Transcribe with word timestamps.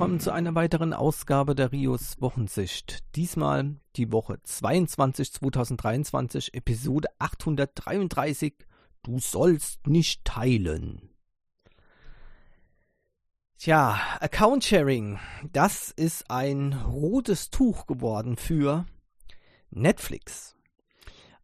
willkommen 0.00 0.18
zu 0.18 0.32
einer 0.32 0.54
weiteren 0.54 0.94
Ausgabe 0.94 1.54
der 1.54 1.72
Rios 1.72 2.22
Wochensicht. 2.22 3.04
Diesmal 3.16 3.76
die 3.96 4.10
Woche 4.10 4.40
22 4.42 5.34
2023, 5.34 6.54
Episode 6.54 7.08
833. 7.18 8.54
Du 9.02 9.18
sollst 9.18 9.86
nicht 9.86 10.24
teilen. 10.24 11.10
Tja, 13.58 14.00
Account 14.20 14.64
Sharing, 14.64 15.18
das 15.52 15.90
ist 15.90 16.30
ein 16.30 16.72
rotes 16.72 17.50
Tuch 17.50 17.86
geworden 17.86 18.38
für 18.38 18.86
Netflix. 19.68 20.56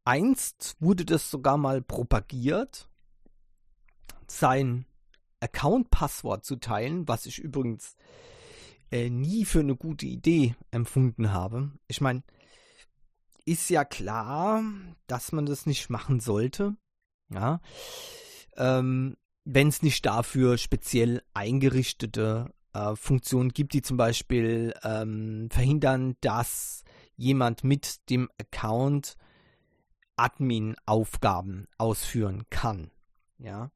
Einst 0.06 0.76
wurde 0.80 1.04
das 1.04 1.30
sogar 1.30 1.58
mal 1.58 1.82
propagiert, 1.82 2.88
sein 4.26 4.86
Account-Passwort 5.40 6.46
zu 6.46 6.56
teilen, 6.56 7.06
was 7.06 7.26
ich 7.26 7.38
übrigens 7.38 7.96
äh, 8.90 9.10
nie 9.10 9.44
für 9.44 9.60
eine 9.60 9.76
gute 9.76 10.06
Idee 10.06 10.54
empfunden 10.70 11.32
habe. 11.32 11.72
Ich 11.88 12.00
meine, 12.00 12.22
ist 13.44 13.70
ja 13.70 13.84
klar, 13.84 14.62
dass 15.06 15.32
man 15.32 15.46
das 15.46 15.66
nicht 15.66 15.88
machen 15.90 16.20
sollte. 16.20 16.76
Ja. 17.30 17.60
Ähm, 18.56 19.16
Wenn 19.44 19.68
es 19.68 19.82
nicht 19.82 20.04
dafür 20.04 20.58
speziell 20.58 21.22
eingerichtete 21.34 22.52
äh, 22.72 22.96
Funktionen 22.96 23.50
gibt, 23.50 23.72
die 23.72 23.82
zum 23.82 23.96
Beispiel 23.96 24.74
ähm, 24.82 25.48
verhindern, 25.50 26.16
dass 26.20 26.82
jemand 27.16 27.64
mit 27.64 28.08
dem 28.10 28.28
Account 28.38 29.16
Admin-Aufgaben 30.16 31.68
ausführen 31.78 32.44
kann. 32.50 32.90
Ja. 33.38 33.70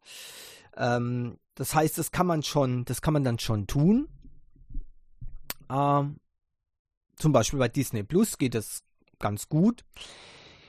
Ähm, 0.77 1.39
das 1.55 1.75
heißt, 1.75 1.99
das 1.99 2.11
kann 2.11 2.27
man 2.27 2.43
schon, 2.43 2.85
das 2.87 3.03
kann 3.03 3.15
man 3.15 3.25
dann 3.25 3.39
schon 3.39 3.67
tun. 3.67 4.09
Ähm, 5.71 6.19
zum 7.17 7.33
Beispiel 7.33 7.59
bei 7.59 7.69
Disney 7.69 8.03
Plus 8.03 8.39
geht 8.39 8.55
das 8.55 8.83
ganz 9.19 9.49
gut. 9.49 9.85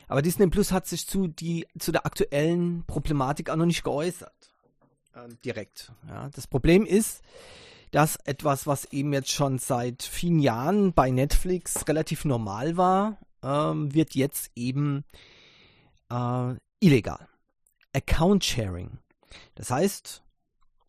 Aber 0.08 0.22
Disney 0.22 0.48
Plus 0.48 0.72
hat 0.72 0.88
sich 0.88 1.08
zu, 1.08 1.28
die, 1.28 1.66
zu 1.80 1.92
der 1.92 2.06
aktuellen 2.06 2.84
Problematik 2.86 3.50
auch 3.50 3.56
noch 3.56 3.66
nicht 3.66 3.84
geäußert. 3.84 4.54
Ähm, 5.16 5.38
direkt. 5.44 5.94
Ja. 6.08 6.30
Das 6.30 6.48
Problem 6.48 6.86
ist, 6.86 7.22
dass 7.92 8.18
etwas, 8.26 8.68
was 8.68 8.86
eben 8.86 9.14
jetzt 9.14 9.32
schon 9.32 9.58
seit 9.58 10.04
vielen 10.04 10.40
Jahren 10.40 10.94
bei 10.94 11.10
Netflix 11.12 11.88
relativ 11.88 12.26
normal 12.26 12.78
war, 12.78 13.18
ähm, 13.42 13.94
wird 13.94 14.16
jetzt 14.16 14.52
eben 14.56 15.06
äh, 16.10 16.56
illegal. 16.80 17.28
Account 17.94 18.44
Sharing. 18.44 19.00
Das 19.56 19.70
heißt, 19.70 20.24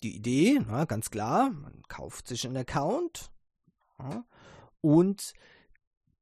die 0.03 0.17
Idee, 0.17 0.61
na, 0.67 0.85
ganz 0.85 1.11
klar, 1.11 1.51
man 1.51 1.83
kauft 1.89 2.29
sich 2.29 2.45
einen 2.45 2.57
Account 2.57 3.31
und 4.81 5.33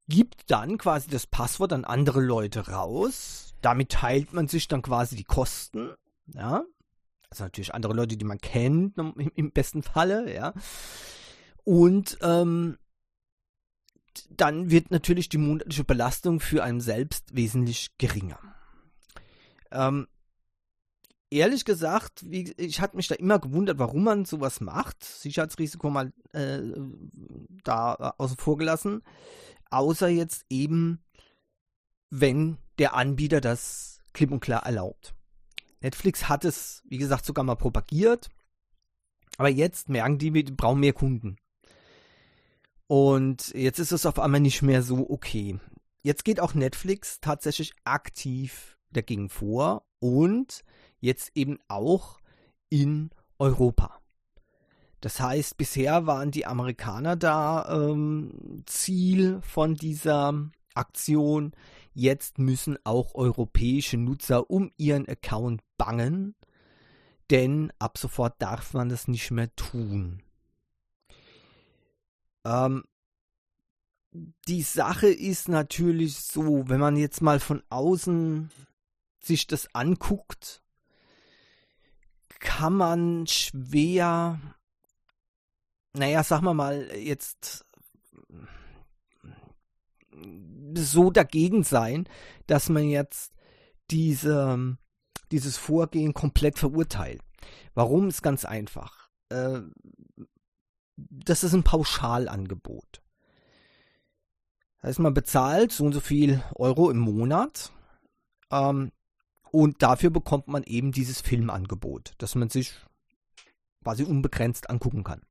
gibt 0.07 0.51
dann 0.51 0.77
quasi 0.77 1.09
das 1.09 1.27
Passwort 1.27 1.73
an 1.73 1.85
andere 1.85 2.21
Leute 2.21 2.67
raus. 2.67 3.53
Damit 3.61 3.91
teilt 3.91 4.33
man 4.33 4.47
sich 4.47 4.67
dann 4.67 4.81
quasi 4.81 5.15
die 5.15 5.23
Kosten. 5.23 5.91
Ja, 6.33 6.63
also 7.29 7.43
natürlich 7.45 7.73
andere 7.73 7.93
Leute, 7.93 8.17
die 8.17 8.25
man 8.25 8.39
kennt, 8.39 8.97
im, 8.97 9.13
im 9.35 9.51
besten 9.51 9.83
Falle, 9.83 10.33
ja. 10.33 10.53
Und 11.63 12.17
ähm, 12.21 12.77
dann 14.29 14.69
wird 14.69 14.91
natürlich 14.91 15.29
die 15.29 15.37
monatliche 15.37 15.83
Belastung 15.83 16.39
für 16.39 16.63
einen 16.63 16.81
selbst 16.81 17.35
wesentlich 17.35 17.97
geringer. 17.97 18.39
Ähm, 19.71 20.07
ehrlich 21.31 21.65
gesagt, 21.65 22.29
wie, 22.29 22.53
ich 22.57 22.81
hatte 22.81 22.97
mich 22.97 23.07
da 23.07 23.15
immer 23.15 23.39
gewundert, 23.39 23.79
warum 23.79 24.03
man 24.03 24.25
sowas 24.25 24.61
macht. 24.61 25.03
Sicherheitsrisiko 25.03 25.89
mal 25.89 26.13
äh, 26.33 26.59
da 27.63 27.95
äh, 27.95 28.21
außen 28.21 28.37
vor 28.37 28.57
gelassen. 28.57 29.01
Außer 29.71 30.09
jetzt 30.09 30.45
eben, 30.49 31.01
wenn 32.09 32.57
der 32.77 32.93
Anbieter 32.93 33.41
das 33.41 33.99
klipp 34.13 34.31
und 34.31 34.41
klar 34.41 34.65
erlaubt. 34.65 35.15
Netflix 35.79 36.29
hat 36.29 36.45
es, 36.45 36.83
wie 36.85 36.97
gesagt, 36.97 37.25
sogar 37.25 37.43
mal 37.43 37.55
propagiert. 37.55 38.29
Aber 39.37 39.49
jetzt 39.49 39.89
merken 39.89 40.19
die, 40.19 40.33
wir 40.33 40.45
brauchen 40.45 40.81
mehr 40.81 40.93
Kunden. 40.93 41.37
Und 42.87 43.53
jetzt 43.55 43.79
ist 43.79 43.93
es 43.93 44.05
auf 44.05 44.19
einmal 44.19 44.41
nicht 44.41 44.61
mehr 44.61 44.83
so 44.83 45.09
okay. 45.09 45.57
Jetzt 46.03 46.25
geht 46.25 46.41
auch 46.41 46.53
Netflix 46.53 47.21
tatsächlich 47.21 47.73
aktiv 47.85 48.77
dagegen 48.91 49.29
vor 49.29 49.85
und 49.99 50.63
jetzt 51.01 51.31
eben 51.35 51.59
auch 51.67 52.19
in 52.69 53.09
Europa. 53.37 53.99
Das 55.01 55.19
heißt, 55.19 55.57
bisher 55.57 56.05
waren 56.05 56.31
die 56.31 56.45
Amerikaner 56.45 57.15
da 57.15 57.67
ähm, 57.69 58.63
Ziel 58.67 59.41
von 59.41 59.75
dieser 59.75 60.49
Aktion. 60.75 61.51
Jetzt 61.93 62.37
müssen 62.37 62.77
auch 62.83 63.15
europäische 63.15 63.97
Nutzer 63.97 64.49
um 64.49 64.71
ihren 64.77 65.07
Account 65.09 65.61
bangen, 65.77 66.35
denn 67.31 67.73
ab 67.79 67.97
sofort 67.97 68.39
darf 68.41 68.73
man 68.73 68.89
das 68.89 69.07
nicht 69.07 69.31
mehr 69.31 69.53
tun. 69.55 70.21
Ähm, 72.45 72.83
die 74.47 74.61
Sache 74.61 75.07
ist 75.07 75.47
natürlich 75.47 76.17
so, 76.19 76.67
wenn 76.69 76.79
man 76.79 76.95
jetzt 76.95 77.21
mal 77.21 77.39
von 77.39 77.63
außen 77.69 78.51
sich 79.19 79.47
das 79.47 79.73
anguckt, 79.73 80.60
kann 82.41 82.73
man 82.73 83.27
schwer, 83.27 84.39
naja, 85.93 86.23
sag 86.23 86.41
mal 86.41 86.53
mal, 86.53 86.89
jetzt 86.97 87.65
so 90.73 91.11
dagegen 91.11 91.63
sein, 91.63 92.07
dass 92.47 92.69
man 92.69 92.89
jetzt 92.89 93.33
diese, 93.91 94.77
dieses 95.31 95.57
Vorgehen 95.57 96.13
komplett 96.13 96.57
verurteilt. 96.57 97.21
Warum 97.73 98.09
ist 98.09 98.21
ganz 98.21 98.43
einfach. 98.43 99.09
Äh, 99.29 99.61
das 100.97 101.43
ist 101.43 101.53
ein 101.53 101.63
Pauschalangebot. 101.63 103.01
Das 104.77 104.89
heißt, 104.89 104.99
man 104.99 105.13
bezahlt 105.13 105.71
so 105.71 105.85
und 105.85 105.93
so 105.93 105.99
viel 105.99 106.43
Euro 106.55 106.89
im 106.89 106.99
Monat 106.99 107.71
ähm, 108.51 108.91
und 109.51 109.81
dafür 109.81 110.09
bekommt 110.09 110.47
man 110.47 110.63
eben 110.63 110.91
dieses 110.91 111.21
Filmangebot, 111.21 112.13
das 112.17 112.35
man 112.35 112.49
sich 112.49 112.73
quasi 113.83 114.03
unbegrenzt 114.03 114.69
angucken 114.69 115.03
kann. 115.03 115.21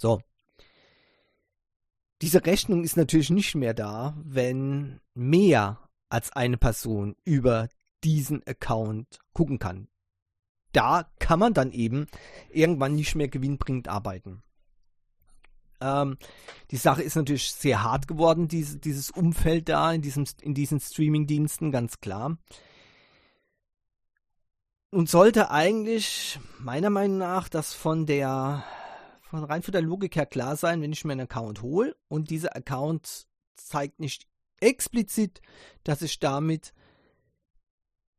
So. 0.00 0.20
Diese 2.22 2.44
Rechnung 2.44 2.84
ist 2.84 2.96
natürlich 2.96 3.30
nicht 3.30 3.54
mehr 3.54 3.74
da, 3.74 4.16
wenn 4.22 5.00
mehr 5.14 5.80
als 6.08 6.32
eine 6.32 6.56
Person 6.56 7.16
über 7.24 7.68
diesen 8.02 8.42
Account 8.46 9.18
gucken 9.32 9.58
kann. 9.58 9.88
Da 10.72 11.10
kann 11.18 11.38
man 11.38 11.54
dann 11.54 11.72
eben 11.72 12.06
irgendwann 12.50 12.94
nicht 12.94 13.14
mehr 13.14 13.28
gewinnbringend 13.28 13.88
arbeiten. 13.88 14.42
Ähm, 15.80 16.18
die 16.70 16.76
Sache 16.76 17.02
ist 17.02 17.16
natürlich 17.16 17.52
sehr 17.52 17.82
hart 17.82 18.08
geworden, 18.08 18.48
diese, 18.48 18.78
dieses 18.78 19.10
Umfeld 19.10 19.68
da 19.68 19.92
in, 19.92 20.02
diesem, 20.02 20.24
in 20.40 20.54
diesen 20.54 20.80
Streaming-Diensten, 20.80 21.70
ganz 21.70 22.00
klar. 22.00 22.38
Und 24.94 25.10
sollte 25.10 25.50
eigentlich 25.50 26.38
meiner 26.60 26.88
Meinung 26.88 27.18
nach 27.18 27.48
das 27.48 27.74
von 27.74 28.06
der 28.06 28.62
von 29.22 29.42
rein 29.42 29.64
von 29.64 29.72
der 29.72 29.82
Logik 29.82 30.14
her 30.14 30.24
klar 30.24 30.54
sein, 30.54 30.82
wenn 30.82 30.92
ich 30.92 31.04
mir 31.04 31.14
einen 31.14 31.22
Account 31.22 31.62
hole 31.62 31.96
und 32.06 32.30
dieser 32.30 32.54
Account 32.54 33.26
zeigt 33.56 33.98
nicht 33.98 34.28
explizit, 34.60 35.42
dass 35.82 36.00
ich 36.00 36.20
damit 36.20 36.72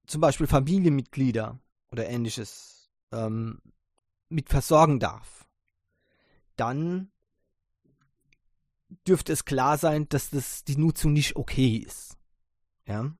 zum 0.05 0.19
Beispiel 0.19 0.47
Familienmitglieder 0.47 1.57
oder 1.93 2.09
ähnliches 2.09 2.91
ähm, 3.13 3.61
mit 4.27 4.49
versorgen 4.49 4.99
darf, 4.99 5.47
dann 6.57 7.09
dürfte 9.07 9.31
es 9.31 9.45
klar 9.45 9.77
sein, 9.77 10.09
dass 10.09 10.29
das 10.29 10.65
die 10.65 10.75
Nutzung 10.75 11.13
nicht 11.13 11.37
okay 11.37 11.77
ist. 11.77 12.17
Ja. 12.85 13.15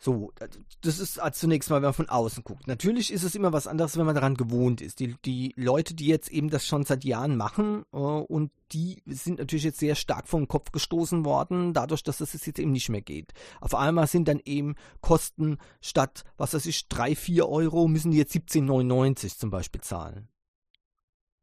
So, 0.00 0.32
das 0.80 1.00
ist 1.00 1.20
zunächst 1.32 1.70
mal, 1.70 1.76
wenn 1.76 1.88
man 1.88 1.92
von 1.92 2.08
außen 2.08 2.44
guckt. 2.44 2.68
Natürlich 2.68 3.12
ist 3.12 3.24
es 3.24 3.34
immer 3.34 3.52
was 3.52 3.66
anderes, 3.66 3.98
wenn 3.98 4.06
man 4.06 4.14
daran 4.14 4.36
gewohnt 4.36 4.80
ist. 4.80 5.00
Die, 5.00 5.16
die 5.24 5.52
Leute, 5.56 5.94
die 5.94 6.06
jetzt 6.06 6.30
eben 6.30 6.50
das 6.50 6.64
schon 6.64 6.84
seit 6.84 7.04
Jahren 7.04 7.36
machen, 7.36 7.84
äh, 7.92 7.96
und 7.96 8.52
die 8.70 9.02
sind 9.06 9.40
natürlich 9.40 9.64
jetzt 9.64 9.80
sehr 9.80 9.96
stark 9.96 10.28
vom 10.28 10.46
Kopf 10.46 10.70
gestoßen 10.70 11.24
worden, 11.24 11.72
dadurch, 11.72 12.04
dass 12.04 12.20
es 12.20 12.46
jetzt 12.46 12.60
eben 12.60 12.70
nicht 12.70 12.90
mehr 12.90 13.02
geht. 13.02 13.32
Auf 13.60 13.74
einmal 13.74 14.06
sind 14.06 14.28
dann 14.28 14.40
eben 14.44 14.76
Kosten 15.00 15.58
statt, 15.80 16.22
was 16.36 16.54
weiß 16.54 16.66
ich, 16.66 16.88
3, 16.88 17.16
4 17.16 17.48
Euro, 17.48 17.88
müssen 17.88 18.12
die 18.12 18.18
jetzt 18.18 18.34
17,99 18.36 19.36
zum 19.36 19.50
Beispiel 19.50 19.80
zahlen. 19.80 20.28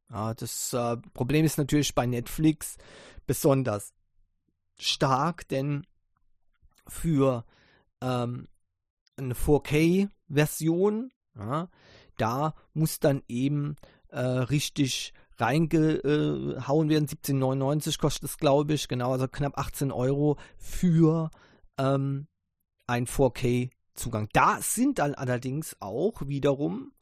Ja, 0.09 0.33
das 0.33 0.71
äh, 0.71 0.95
Problem 1.13 1.43
ist 1.43 1.57
natürlich 1.57 1.93
bei 1.93 2.05
Netflix 2.05 2.77
besonders 3.27 3.91
stark, 4.77 5.45
denn 5.49 5.85
für 6.87 7.43
ähm, 8.05 8.47
eine 9.17 9.33
4K-Version, 9.33 11.11
ja, 11.37 11.69
da 12.17 12.53
muss 12.73 12.99
dann 12.99 13.23
eben 13.27 13.75
äh, 14.09 14.19
richtig 14.19 15.13
reingehauen 15.37 16.89
werden. 16.89 17.07
17,99 17.07 17.99
kostet 17.99 18.23
es, 18.29 18.37
glaube 18.37 18.73
ich, 18.73 18.87
genau, 18.87 19.11
also 19.11 19.27
knapp 19.27 19.57
18 19.57 19.91
Euro 19.91 20.37
für 20.57 21.29
ähm, 21.77 22.27
ein 22.87 23.07
4K-Zugang. 23.07 24.29
Da 24.31 24.61
sind 24.61 24.99
dann 24.99 25.15
allerdings 25.15 25.75
auch 25.81 26.21
wiederum 26.27 26.93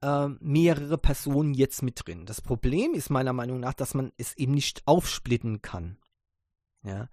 äh, 0.00 0.28
mehrere 0.40 0.96
Personen 0.96 1.52
jetzt 1.54 1.82
mit 1.82 2.06
drin. 2.06 2.24
Das 2.24 2.40
Problem 2.40 2.94
ist 2.94 3.10
meiner 3.10 3.32
Meinung 3.32 3.60
nach, 3.60 3.74
dass 3.74 3.94
man 3.94 4.12
es 4.16 4.36
eben 4.36 4.52
nicht 4.52 4.82
aufsplitten 4.86 5.60
kann. 5.60 5.98
Ja. 6.82 7.08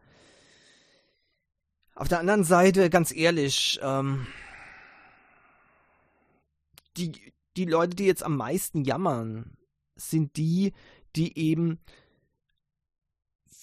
Auf 1.95 2.09
der 2.09 2.19
anderen 2.19 2.43
Seite, 2.43 2.89
ganz 2.89 3.15
ehrlich, 3.15 3.79
ähm, 3.81 4.27
die, 6.97 7.33
die 7.55 7.65
Leute, 7.65 7.95
die 7.95 8.05
jetzt 8.05 8.21
am 8.23 8.35
meisten 8.35 8.83
jammern, 8.83 9.57
sind 9.95 10.35
die, 10.35 10.73
die 11.15 11.37
eben 11.37 11.79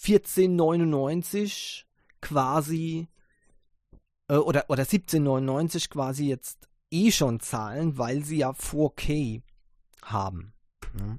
1499 0.04 1.86
quasi 2.22 3.06
äh, 4.28 4.36
oder, 4.36 4.64
oder 4.68 4.82
1799 4.82 5.90
quasi 5.90 6.26
jetzt 6.26 6.70
eh 6.90 7.10
schon 7.10 7.38
zahlen, 7.40 7.98
weil 7.98 8.24
sie 8.24 8.38
ja 8.38 8.52
4K 8.52 9.42
haben. 10.02 10.54
Ja. 10.98 11.18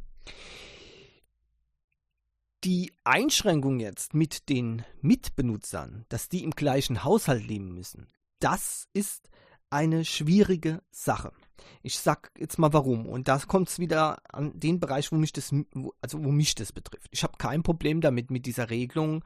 Die 2.63 2.93
Einschränkung 3.03 3.79
jetzt 3.79 4.13
mit 4.13 4.47
den 4.47 4.85
Mitbenutzern, 5.01 6.05
dass 6.07 6.29
die 6.29 6.43
im 6.43 6.51
gleichen 6.51 7.03
Haushalt 7.03 7.45
leben 7.45 7.73
müssen, 7.73 8.07
das 8.39 8.87
ist 8.93 9.29
eine 9.69 10.05
schwierige 10.05 10.81
Sache. 10.91 11.33
Ich 11.81 11.99
sag 11.99 12.31
jetzt 12.37 12.59
mal 12.59 12.71
warum. 12.71 13.07
Und 13.07 13.27
da 13.27 13.37
kommt 13.39 13.69
es 13.69 13.79
wieder 13.79 14.21
an 14.31 14.57
den 14.57 14.79
Bereich, 14.79 15.11
wo 15.11 15.15
mich 15.15 15.33
das, 15.33 15.53
also 16.01 16.23
wo 16.23 16.31
mich 16.31 16.55
das 16.55 16.71
betrifft. 16.71 17.07
Ich 17.11 17.23
habe 17.23 17.37
kein 17.37 17.63
Problem 17.63 17.99
damit, 17.99 18.31
mit 18.31 18.45
dieser 18.45 18.69
Regelung, 18.69 19.25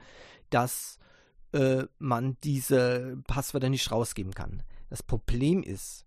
dass 0.49 0.97
äh, 1.51 1.83
man 1.99 2.37
diese 2.43 3.17
Passwörter 3.27 3.69
nicht 3.69 3.91
rausgeben 3.91 4.33
kann. 4.33 4.63
Das 4.89 5.03
Problem 5.03 5.61
ist, 5.63 6.05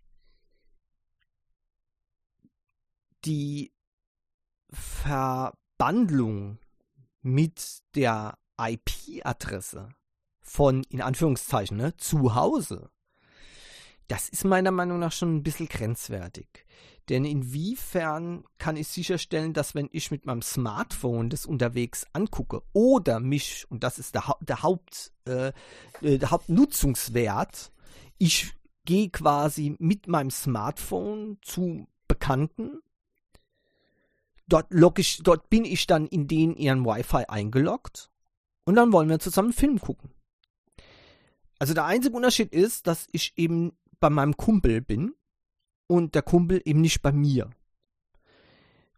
die 3.25 3.73
Verbandlung 4.71 6.59
mit 7.23 7.81
der 7.95 8.39
IP-Adresse 8.59 9.91
von, 10.41 10.83
in 10.91 11.01
Anführungszeichen, 11.01 11.77
ne, 11.77 11.97
zu 11.97 12.35
Hause 12.35 12.91
das 14.11 14.29
ist 14.29 14.45
meiner 14.45 14.73
Meinung 14.73 14.99
nach 14.99 15.13
schon 15.13 15.37
ein 15.37 15.43
bisschen 15.45 15.69
grenzwertig. 15.69 16.67
Denn 17.09 17.25
inwiefern 17.25 18.45
kann 18.59 18.77
ich 18.77 18.89
sicherstellen, 18.89 19.53
dass 19.53 19.77
wenn 19.77 19.89
ich 19.93 20.11
mit 20.11 20.27
meinem 20.27 20.43
Smartphone 20.43 21.31
das 21.31 21.47
unterwegs 21.47 22.07
angucke 22.13 22.63
oder 22.73 23.21
mich, 23.21 23.67
und 23.71 23.85
das 23.85 24.01
ist 24.01 24.17
der, 24.17 24.25
der, 24.41 24.65
Haupt, 24.65 25.13
äh, 25.27 25.53
äh, 26.03 26.19
der 26.19 26.31
Hauptnutzungswert, 26.33 27.73
ich 28.19 28.53
gehe 28.85 29.11
quasi 29.11 29.77
mit 29.79 30.09
meinem 30.09 30.31
Smartphone 30.31 31.39
zu 31.43 31.87
Bekannten, 32.09 32.81
dort, 34.53 34.67
log 34.71 34.99
ich, 34.99 35.23
dort 35.23 35.49
bin 35.51 35.65
ich 35.65 35.87
dann 35.87 36.07
in 36.07 36.27
den 36.27 36.55
ihren 36.55 36.85
Wi-Fi 36.85 37.25
eingeloggt 37.29 38.11
und 38.65 38.75
dann 38.75 38.93
wollen 38.93 39.09
wir 39.09 39.19
zusammen 39.19 39.49
einen 39.49 39.55
Film 39.55 39.81
gucken. 39.81 40.11
Also 41.59 41.75
der 41.75 41.85
einzige 41.85 42.17
Unterschied 42.17 42.53
ist, 42.53 42.87
dass 42.87 43.07
ich 43.13 43.35
eben 43.37 43.73
bei 44.01 44.11
meinem 44.11 44.37
Kumpel 44.37 44.81
bin 44.81 45.15
und 45.87 46.15
der 46.15 46.23
Kumpel 46.23 46.63
eben 46.65 46.81
nicht 46.81 47.03
bei 47.03 47.13
mir. 47.13 47.51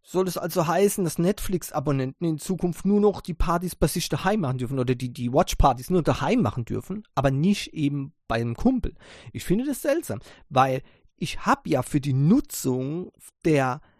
Soll 0.05 0.27
es 0.27 0.37
also 0.37 0.67
heißen, 0.67 1.05
dass 1.05 1.19
Netflix-Abonnenten 1.19 2.25
in 2.25 2.39
Zukunft 2.39 2.85
nur 2.85 3.01
noch 3.01 3.21
die 3.21 3.35
Partys 3.35 3.77
bei 3.77 3.87
sich 3.87 4.09
daheim 4.09 4.41
machen 4.41 4.59
dürfen 4.59 4.79
oder 4.79 4.97
die, 4.97 5.13
die 5.13 5.33
Watch-Partys 5.33 5.91
nur 5.91 6.03
daheim 6.03 6.43
machen 6.43 6.65
dürfen, 6.65 7.05
aber 7.15 7.31
nicht 7.31 7.73
eben 7.73 8.13
bei 8.27 8.37
einem 8.37 8.57
Kumpel? 8.57 8.95
Ich 9.33 9.45
finde 9.45 9.65
das 9.65 9.83
seltsam, 9.83 10.21
weil 10.49 10.83
ich 11.17 11.47
habe 11.47 11.71
ja 11.71 11.83
für 11.83 12.01
die 12.01 12.15
Nutzung 12.15 13.13
der, 13.45 13.81
der 13.81 13.92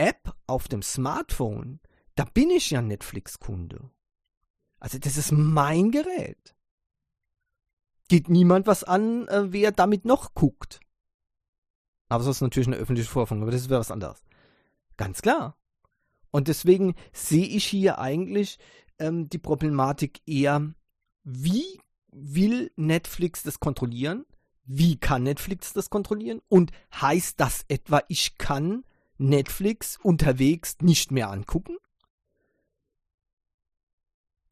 App 0.00 0.34
auf 0.46 0.68
dem 0.68 0.82
Smartphone, 0.82 1.80
da 2.14 2.24
bin 2.24 2.50
ich 2.50 2.70
ja 2.70 2.82
Netflix-Kunde. 2.82 3.90
Also 4.78 4.98
das 4.98 5.16
ist 5.16 5.32
mein 5.32 5.90
Gerät 5.90 6.54
geht 8.10 8.28
niemand 8.28 8.66
was 8.66 8.82
an, 8.82 9.28
äh, 9.28 9.52
wer 9.52 9.70
damit 9.70 10.04
noch 10.04 10.34
guckt. 10.34 10.80
Aber 12.08 12.28
ist 12.28 12.40
natürlich 12.40 12.66
eine 12.66 12.76
öffentliche 12.76 13.08
Vorführung, 13.08 13.42
aber 13.42 13.52
das 13.52 13.70
wäre 13.70 13.78
was 13.78 13.92
anderes. 13.92 14.24
Ganz 14.96 15.22
klar. 15.22 15.56
Und 16.32 16.48
deswegen 16.48 16.96
sehe 17.12 17.46
ich 17.46 17.64
hier 17.64 18.00
eigentlich 18.00 18.58
ähm, 18.98 19.28
die 19.28 19.38
Problematik 19.38 20.20
eher, 20.26 20.74
wie 21.22 21.80
will 22.10 22.72
Netflix 22.74 23.44
das 23.44 23.60
kontrollieren? 23.60 24.26
Wie 24.64 24.98
kann 24.98 25.22
Netflix 25.22 25.72
das 25.72 25.88
kontrollieren? 25.88 26.42
Und 26.48 26.72
heißt 26.92 27.38
das 27.38 27.64
etwa, 27.68 28.02
ich 28.08 28.38
kann 28.38 28.84
Netflix 29.20 29.98
unterwegs 30.02 30.78
nicht 30.80 31.10
mehr 31.12 31.30
angucken? 31.30 31.76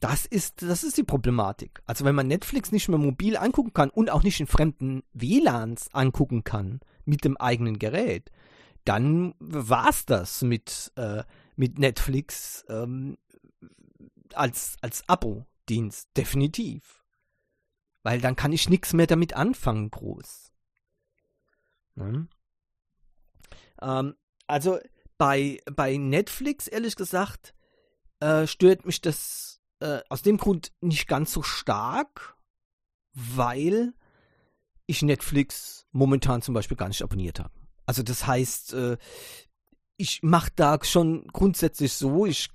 Das 0.00 0.26
ist, 0.26 0.62
das 0.62 0.84
ist 0.84 0.96
die 0.96 1.04
Problematik. 1.04 1.80
Also 1.84 2.04
wenn 2.04 2.14
man 2.14 2.28
Netflix 2.28 2.70
nicht 2.70 2.88
mehr 2.88 2.98
mobil 2.98 3.36
angucken 3.36 3.72
kann 3.72 3.90
und 3.90 4.10
auch 4.10 4.22
nicht 4.22 4.38
in 4.38 4.46
fremden 4.46 5.02
WLANs 5.12 5.92
angucken 5.92 6.44
kann 6.44 6.80
mit 7.04 7.24
dem 7.24 7.36
eigenen 7.36 7.78
Gerät, 7.80 8.30
dann 8.84 9.34
war's 9.38 10.06
das 10.06 10.42
mit, 10.42 10.92
äh, 10.96 11.24
mit 11.56 11.78
Netflix 11.78 12.64
ähm, 12.68 13.18
als, 14.34 14.76
als 14.82 15.02
Abo-Dienst, 15.08 16.10
definitiv. 16.16 17.04
Weil 18.04 18.20
dann 18.20 18.36
kann 18.36 18.52
ich 18.52 18.68
nichts 18.68 18.92
mehr 18.92 19.08
damit 19.08 19.34
anfangen, 19.34 19.90
groß. 19.90 20.52
Ne? 21.96 22.28
Ähm, 23.82 24.14
also 24.48 24.78
bei, 25.18 25.58
bei 25.72 25.96
Netflix, 25.96 26.66
ehrlich 26.66 26.96
gesagt, 26.96 27.54
äh, 28.20 28.46
stört 28.46 28.86
mich 28.86 29.00
das 29.00 29.60
äh, 29.80 30.00
aus 30.08 30.22
dem 30.22 30.38
Grund 30.38 30.72
nicht 30.80 31.06
ganz 31.06 31.32
so 31.32 31.42
stark, 31.42 32.36
weil 33.12 33.94
ich 34.86 35.02
Netflix 35.02 35.86
momentan 35.92 36.42
zum 36.42 36.54
Beispiel 36.54 36.76
gar 36.76 36.88
nicht 36.88 37.02
abonniert 37.02 37.40
habe. 37.40 37.52
Also 37.86 38.02
das 38.02 38.26
heißt, 38.26 38.74
äh, 38.74 38.96
ich 39.96 40.22
mache 40.22 40.50
da 40.54 40.78
schon 40.82 41.26
grundsätzlich 41.28 41.92
so, 41.92 42.26
ich, 42.26 42.50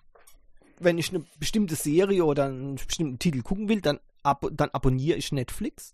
wenn 0.79 0.97
ich 0.97 1.09
eine 1.09 1.25
bestimmte 1.39 1.75
Serie 1.75 2.25
oder 2.25 2.45
einen 2.45 2.75
bestimmten 2.75 3.19
Titel 3.19 3.41
gucken 3.41 3.69
will, 3.69 3.81
dann, 3.81 3.99
ab, 4.23 4.45
dann 4.51 4.69
abonniere 4.71 5.17
ich 5.17 5.31
Netflix. 5.31 5.93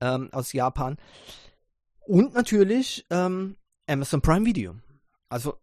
äh, 0.00 0.14
ähm, 0.14 0.28
aus 0.32 0.52
Japan. 0.52 0.96
Und 2.06 2.34
natürlich 2.34 3.06
ähm, 3.10 3.56
Amazon 3.86 4.20
Prime 4.20 4.46
Video. 4.46 4.76
Also 5.28 5.58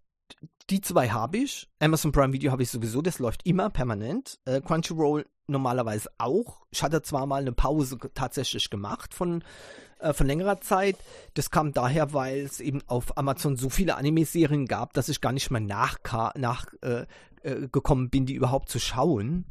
die 0.69 0.81
zwei 0.81 1.09
habe 1.09 1.37
ich. 1.37 1.69
Amazon 1.79 2.11
Prime 2.11 2.33
Video 2.33 2.51
habe 2.51 2.63
ich 2.63 2.69
sowieso, 2.69 3.01
das 3.01 3.19
läuft 3.19 3.45
immer 3.45 3.69
permanent. 3.69 4.39
Äh, 4.45 4.61
Crunchyroll 4.61 5.25
normalerweise 5.47 6.09
auch. 6.17 6.65
Ich 6.71 6.81
hatte 6.81 7.01
zwar 7.01 7.25
mal 7.25 7.41
eine 7.41 7.51
Pause 7.51 7.97
tatsächlich 8.13 8.69
gemacht 8.69 9.13
von, 9.13 9.43
äh, 9.99 10.13
von 10.13 10.27
längerer 10.27 10.61
Zeit. 10.61 10.97
Das 11.33 11.51
kam 11.51 11.73
daher, 11.73 12.13
weil 12.13 12.39
es 12.39 12.59
eben 12.59 12.81
auf 12.87 13.17
Amazon 13.17 13.57
so 13.57 13.69
viele 13.69 13.97
Anime-Serien 13.97 14.65
gab, 14.65 14.93
dass 14.93 15.09
ich 15.09 15.21
gar 15.21 15.33
nicht 15.33 15.51
mehr 15.51 15.61
nachgekommen 15.61 16.31
nach, 16.37 16.65
äh, 16.81 17.05
äh, 17.43 17.67
bin, 18.09 18.25
die 18.25 18.33
überhaupt 18.33 18.69
zu 18.69 18.79
schauen. 18.79 19.45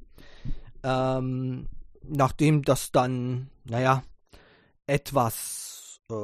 Ähm, 0.82 1.68
nachdem 2.02 2.62
das 2.62 2.92
dann, 2.92 3.50
naja, 3.64 4.02
etwas 4.86 6.00
äh, 6.10 6.14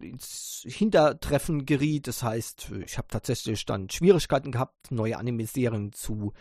ins 0.00 0.62
Hintertreffen 0.66 1.66
geriet. 1.66 2.06
Das 2.06 2.22
heißt, 2.22 2.70
ich 2.84 2.98
habe 2.98 3.08
tatsächlich 3.08 3.64
dann 3.66 3.90
Schwierigkeiten 3.90 4.52
gehabt, 4.52 4.90
neue 4.90 5.18
Anime-Serien 5.18 5.92
zu 5.92 6.32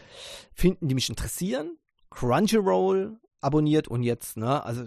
finden, 0.53 0.87
die 0.87 0.95
mich 0.95 1.09
interessieren. 1.09 1.77
Crunchyroll 2.09 3.19
abonniert 3.41 3.87
und 3.87 4.03
jetzt, 4.03 4.37
ne, 4.37 4.63
also 4.63 4.85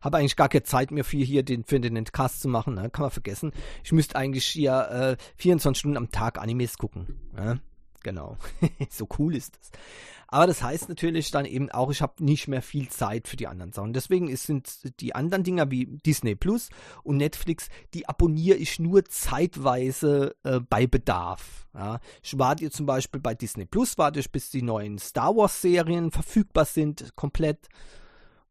habe 0.00 0.18
eigentlich 0.18 0.36
gar 0.36 0.48
keine 0.48 0.64
Zeit 0.64 0.90
mehr 0.90 1.04
für 1.04 1.16
hier 1.18 1.42
den, 1.42 1.64
für 1.64 1.80
den 1.80 1.96
Endcast 1.96 2.40
zu 2.40 2.48
machen, 2.48 2.74
ne? 2.74 2.90
kann 2.90 3.02
man 3.02 3.10
vergessen. 3.10 3.52
Ich 3.84 3.92
müsste 3.92 4.16
eigentlich 4.16 4.46
hier 4.46 5.16
äh, 5.18 5.22
24 5.36 5.78
Stunden 5.78 5.96
am 5.96 6.10
Tag 6.10 6.38
Animes 6.38 6.76
gucken. 6.76 7.20
Ne? 7.32 7.60
Genau. 8.02 8.36
so 8.90 9.08
cool 9.18 9.34
ist 9.36 9.58
es. 9.60 9.70
Aber 10.32 10.46
das 10.46 10.62
heißt 10.62 10.88
natürlich 10.88 11.30
dann 11.30 11.44
eben 11.44 11.70
auch, 11.70 11.90
ich 11.90 12.00
habe 12.00 12.24
nicht 12.24 12.48
mehr 12.48 12.62
viel 12.62 12.88
Zeit 12.88 13.28
für 13.28 13.36
die 13.36 13.46
anderen 13.46 13.70
Sachen. 13.72 13.92
Deswegen 13.92 14.34
sind 14.34 14.98
die 15.00 15.14
anderen 15.14 15.44
Dinger 15.44 15.70
wie 15.70 15.84
Disney 15.84 16.34
Plus 16.34 16.70
und 17.02 17.18
Netflix, 17.18 17.68
die 17.92 18.08
abonniere 18.08 18.56
ich 18.56 18.78
nur 18.78 19.04
zeitweise 19.04 20.34
äh, 20.42 20.60
bei 20.60 20.86
Bedarf. 20.86 21.66
Ja. 21.74 22.00
Ich 22.22 22.38
warte 22.38 22.70
zum 22.70 22.86
Beispiel 22.86 23.20
bei 23.20 23.34
Disney 23.34 23.66
Plus, 23.66 23.98
warte 23.98 24.20
ich, 24.20 24.32
bis 24.32 24.48
die 24.48 24.62
neuen 24.62 24.96
Star 24.98 25.36
Wars 25.36 25.60
Serien 25.60 26.10
verfügbar 26.10 26.64
sind, 26.64 27.14
komplett. 27.14 27.68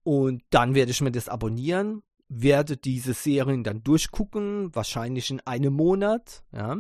Und 0.03 0.43
dann 0.51 0.75
werde 0.75 0.91
ich 0.91 1.01
mir 1.01 1.11
das 1.11 1.29
abonnieren, 1.29 2.03
werde 2.29 2.77
diese 2.77 3.15
Serien 3.15 3.63
dann 3.63 3.81
durchgucken, 3.81 4.69
wahrscheinlich 4.75 5.31
in 5.31 5.39
einem 5.47 5.73
Monat, 5.73 6.43
ja. 6.51 6.77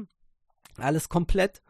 Alles 0.77 1.09
komplett 1.09 1.63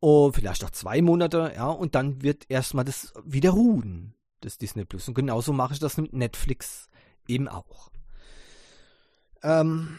oh, 0.00 0.32
vielleicht 0.32 0.64
auch 0.64 0.70
zwei 0.70 1.02
Monate, 1.02 1.52
ja, 1.54 1.68
und 1.68 1.94
dann 1.94 2.22
wird 2.22 2.44
erstmal 2.48 2.84
das 2.84 3.12
wieder 3.24 3.50
ruhen, 3.50 4.14
das 4.40 4.58
Disney 4.58 4.84
Plus. 4.84 5.08
Und 5.08 5.14
genauso 5.14 5.52
mache 5.52 5.74
ich 5.74 5.78
das 5.78 5.96
mit 5.96 6.12
Netflix 6.12 6.88
eben 7.28 7.48
auch. 7.48 7.90
Ähm, 9.42 9.98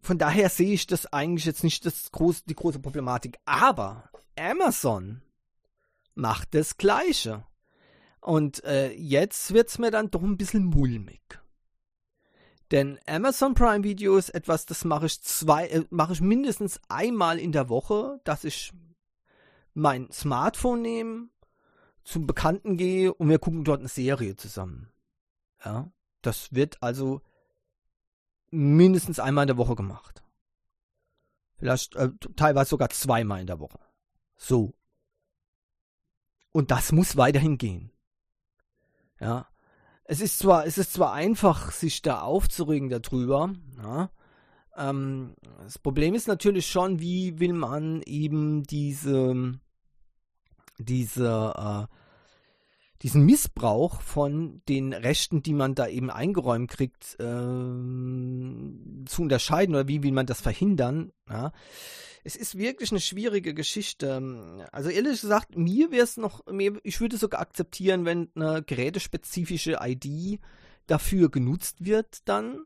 von 0.00 0.18
daher 0.18 0.48
sehe 0.48 0.72
ich 0.72 0.86
das 0.86 1.12
eigentlich 1.12 1.44
jetzt 1.44 1.64
nicht 1.64 1.84
das 1.84 2.10
groß, 2.12 2.44
die 2.44 2.54
große 2.54 2.78
Problematik. 2.78 3.38
Aber 3.44 4.10
Amazon 4.38 5.22
macht 6.14 6.54
das 6.54 6.76
Gleiche. 6.76 7.44
Und 8.20 8.64
äh, 8.64 8.92
jetzt 8.92 9.52
wird 9.52 9.68
es 9.68 9.78
mir 9.78 9.90
dann 9.90 10.10
doch 10.10 10.22
ein 10.22 10.36
bisschen 10.36 10.64
mulmig. 10.64 11.40
Denn 12.70 12.98
Amazon 13.06 13.54
Prime 13.54 13.84
Video 13.84 14.16
ist 14.16 14.30
etwas, 14.30 14.66
das 14.66 14.84
mache 14.84 15.06
ich 15.06 15.22
zwei, 15.22 15.68
äh, 15.68 15.84
mache 15.90 16.14
ich 16.14 16.20
mindestens 16.20 16.80
einmal 16.88 17.38
in 17.38 17.52
der 17.52 17.68
Woche, 17.68 18.20
dass 18.24 18.44
ich 18.44 18.72
mein 19.74 20.10
Smartphone 20.10 20.82
nehme, 20.82 21.28
zum 22.02 22.26
Bekannten 22.26 22.76
gehe 22.76 23.12
und 23.12 23.28
wir 23.28 23.38
gucken 23.38 23.64
dort 23.64 23.80
eine 23.80 23.88
Serie 23.88 24.36
zusammen. 24.36 24.90
Ja, 25.64 25.90
das 26.22 26.52
wird 26.52 26.82
also 26.82 27.20
mindestens 28.50 29.18
einmal 29.18 29.44
in 29.44 29.48
der 29.48 29.56
Woche 29.56 29.76
gemacht. 29.76 30.22
Vielleicht 31.58 31.94
äh, 31.96 32.10
teilweise 32.36 32.70
sogar 32.70 32.90
zweimal 32.90 33.40
in 33.40 33.46
der 33.46 33.60
Woche. 33.60 33.78
So. 34.36 34.74
Und 36.52 36.70
das 36.70 36.92
muss 36.92 37.16
weiterhin 37.16 37.58
gehen. 37.58 37.92
Ja, 39.20 39.48
es 40.08 40.20
ist 40.20 40.38
zwar, 40.38 40.66
es 40.66 40.78
ist 40.78 40.92
zwar 40.92 41.12
einfach, 41.12 41.72
sich 41.72 42.02
da 42.02 42.20
aufzuregen 42.20 42.88
darüber, 42.88 43.52
ja, 43.82 44.10
ähm, 44.76 45.34
das 45.64 45.78
Problem 45.78 46.14
ist 46.14 46.28
natürlich 46.28 46.66
schon, 46.66 47.00
wie 47.00 47.38
will 47.40 47.52
man 47.52 48.02
eben 48.02 48.62
diese, 48.64 49.54
diese, 50.78 51.88
äh, 51.88 51.94
diesen 53.02 53.24
Missbrauch 53.24 54.00
von 54.00 54.62
den 54.68 54.92
Rechten, 54.92 55.42
die 55.42 55.52
man 55.52 55.74
da 55.74 55.86
eben 55.86 56.10
eingeräumt 56.10 56.70
kriegt, 56.70 57.14
äh, 57.18 57.24
zu 59.06 59.22
unterscheiden 59.22 59.74
oder 59.74 59.88
wie 59.88 60.02
will 60.02 60.12
man 60.12 60.26
das 60.26 60.40
verhindern. 60.40 61.12
Ja? 61.28 61.52
Es 62.24 62.36
ist 62.36 62.58
wirklich 62.58 62.90
eine 62.90 63.00
schwierige 63.00 63.54
Geschichte. 63.54 64.66
Also 64.72 64.90
ehrlich 64.90 65.20
gesagt, 65.20 65.56
mir 65.56 65.90
wäre 65.90 66.04
es 66.04 66.16
noch, 66.16 66.44
mir, 66.46 66.80
ich 66.82 67.00
würde 67.00 67.16
sogar 67.18 67.40
akzeptieren, 67.40 68.04
wenn 68.04 68.30
eine 68.34 68.62
gerätespezifische 68.62 69.78
ID 69.80 70.40
dafür 70.86 71.30
genutzt 71.30 71.84
wird 71.84 72.28
dann 72.28 72.64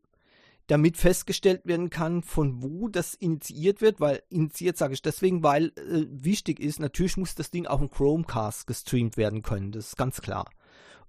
damit 0.70 0.96
festgestellt 0.96 1.66
werden 1.66 1.90
kann, 1.90 2.22
von 2.22 2.62
wo 2.62 2.88
das 2.88 3.14
initiiert 3.14 3.80
wird, 3.80 4.00
weil 4.00 4.22
initiiert 4.28 4.76
sage 4.76 4.94
ich 4.94 5.02
deswegen, 5.02 5.42
weil 5.42 5.72
äh, 5.76 6.06
wichtig 6.08 6.60
ist, 6.60 6.78
natürlich 6.78 7.16
muss 7.16 7.34
das 7.34 7.50
Ding 7.50 7.66
auf 7.66 7.80
dem 7.80 7.90
Chromecast 7.90 8.68
gestreamt 8.68 9.16
werden 9.16 9.42
können, 9.42 9.72
das 9.72 9.88
ist 9.88 9.96
ganz 9.96 10.20
klar. 10.20 10.48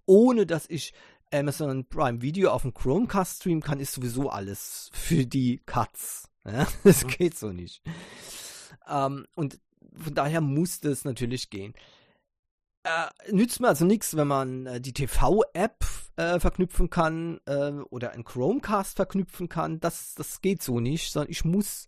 Ohne 0.08 0.48
dass 0.48 0.68
ich 0.68 0.94
Amazon 1.32 1.86
Prime 1.86 2.24
Video 2.24 2.50
auf 2.50 2.64
dem 2.64 2.74
Chromecast 2.74 3.38
streamen 3.38 3.62
kann, 3.62 3.80
ist 3.80 3.94
sowieso 3.94 4.30
alles 4.30 4.90
für 4.94 5.26
die 5.26 5.62
Cuts. 5.66 6.28
Ja? 6.44 6.66
Das 6.84 7.04
mhm. 7.04 7.10
geht 7.10 7.38
so 7.38 7.52
nicht. 7.52 7.84
Ähm, 8.90 9.28
und 9.36 9.60
von 9.94 10.16
daher 10.16 10.42
muss 10.42 10.80
das 10.80 11.06
natürlich 11.06 11.52
gehen. 11.52 11.76
Äh, 12.82 13.32
nützt 13.32 13.60
mir 13.60 13.68
also 13.68 13.86
nichts, 13.86 14.18
wenn 14.18 14.28
man 14.28 14.66
äh, 14.66 14.82
die 14.82 14.94
TV-App 14.94 15.86
äh, 16.16 16.40
verknüpfen 16.40 16.90
kann 16.90 17.40
äh, 17.46 17.72
oder 17.90 18.12
ein 18.12 18.24
Chromecast 18.24 18.96
verknüpfen 18.96 19.50
kann. 19.50 19.80
Das, 19.80 20.16
das 20.16 20.42
geht 20.42 20.62
so 20.62 20.80
nicht, 20.80 21.12
sondern 21.12 21.32
ich 21.32 21.46
muss 21.46 21.88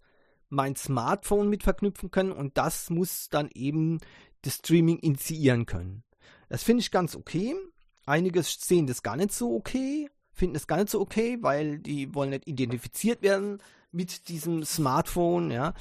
mein 0.50 0.76
Smartphone 0.76 1.50
mit 1.50 1.64
verknüpfen 1.64 2.12
können 2.12 2.32
und 2.32 2.58
das 2.58 2.90
muss 2.90 3.30
dann 3.30 3.50
eben 3.54 4.00
das 4.44 4.56
Streaming 4.56 5.00
initiieren 5.00 5.66
können. 5.66 6.04
Das 6.50 6.64
finde 6.64 6.82
ich 6.82 6.92
ganz 6.92 7.16
okay. 7.16 7.56
Einige 8.06 8.44
sehen 8.44 8.86
das 8.86 9.02
gar 9.02 9.16
nicht 9.16 9.32
so 9.32 9.56
okay, 9.56 10.10
finden 10.32 10.56
es 10.56 10.68
gar 10.68 10.78
nicht 10.78 10.90
so 10.90 11.00
okay, 11.00 11.38
weil 11.42 11.80
die 11.80 12.14
wollen 12.14 12.32
nicht 12.32 12.48
identifiziert 12.48 13.22
werden 13.22 13.60
mit 13.92 14.28
diesem 14.28 14.64
Smartphone, 14.64 15.52
ja. 15.52 15.74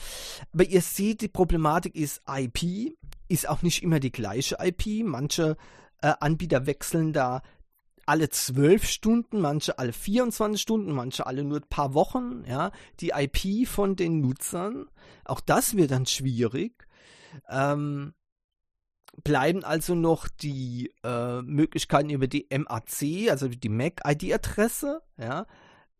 Aber 0.52 0.64
ihr 0.64 0.82
seht, 0.82 1.22
die 1.22 1.28
Problematik 1.28 1.94
ist 1.96 2.22
IP 2.28 2.94
ist 3.32 3.48
auch 3.48 3.62
nicht 3.62 3.82
immer 3.82 3.98
die 3.98 4.12
gleiche 4.12 4.58
IP. 4.60 5.04
Manche 5.04 5.56
äh, 6.02 6.12
Anbieter 6.20 6.66
wechseln 6.66 7.12
da 7.12 7.42
alle 8.06 8.28
zwölf 8.30 8.84
Stunden, 8.86 9.40
manche 9.40 9.78
alle 9.78 9.92
24 9.92 10.60
Stunden, 10.60 10.92
manche 10.92 11.26
alle 11.26 11.44
nur 11.44 11.58
ein 11.58 11.68
paar 11.68 11.94
Wochen, 11.94 12.44
ja, 12.46 12.72
die 13.00 13.12
IP 13.14 13.68
von 13.68 13.96
den 13.96 14.20
Nutzern. 14.20 14.86
Auch 15.24 15.40
das 15.40 15.76
wird 15.76 15.90
dann 15.90 16.06
schwierig. 16.06 16.86
Ähm, 17.48 18.14
bleiben 19.24 19.64
also 19.64 19.94
noch 19.94 20.28
die 20.28 20.92
äh, 21.04 21.42
Möglichkeiten 21.42 22.10
über 22.10 22.26
die 22.26 22.46
MAC, 22.50 23.30
also 23.30 23.48
die 23.48 23.68
MAC-ID-Adresse, 23.68 25.02
ja, 25.18 25.46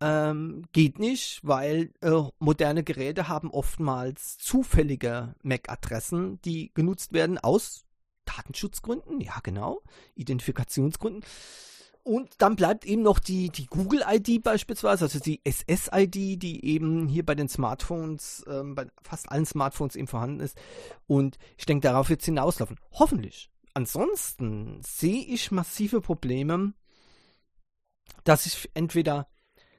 ähm, 0.00 0.64
geht 0.72 0.98
nicht, 0.98 1.40
weil 1.42 1.92
äh, 2.00 2.22
moderne 2.38 2.82
Geräte 2.82 3.28
haben 3.28 3.50
oftmals 3.50 4.36
zufällige 4.38 5.34
MAC-Adressen, 5.42 6.40
die 6.42 6.72
genutzt 6.74 7.12
werden 7.12 7.38
aus 7.38 7.84
Datenschutzgründen, 8.24 9.20
ja 9.20 9.38
genau, 9.42 9.82
Identifikationsgründen. 10.14 11.22
Und 12.04 12.30
dann 12.38 12.56
bleibt 12.56 12.84
eben 12.84 13.02
noch 13.02 13.20
die, 13.20 13.50
die 13.50 13.66
Google-ID 13.66 14.42
beispielsweise, 14.42 15.04
also 15.04 15.20
die 15.20 15.40
SS-ID, 15.44 16.42
die 16.42 16.64
eben 16.64 17.06
hier 17.06 17.24
bei 17.24 17.36
den 17.36 17.48
Smartphones, 17.48 18.44
ähm, 18.48 18.74
bei 18.74 18.86
fast 19.02 19.30
allen 19.30 19.46
Smartphones 19.46 19.94
eben 19.94 20.08
vorhanden 20.08 20.40
ist. 20.40 20.58
Und 21.06 21.38
ich 21.56 21.64
denke, 21.64 21.86
darauf 21.86 22.08
wird 22.08 22.20
es 22.20 22.26
hinauslaufen. 22.26 22.78
Hoffentlich. 22.92 23.50
Ansonsten 23.74 24.80
sehe 24.82 25.24
ich 25.24 25.52
massive 25.52 26.00
Probleme, 26.00 26.74
dass 28.24 28.46
ich 28.46 28.68
entweder 28.74 29.28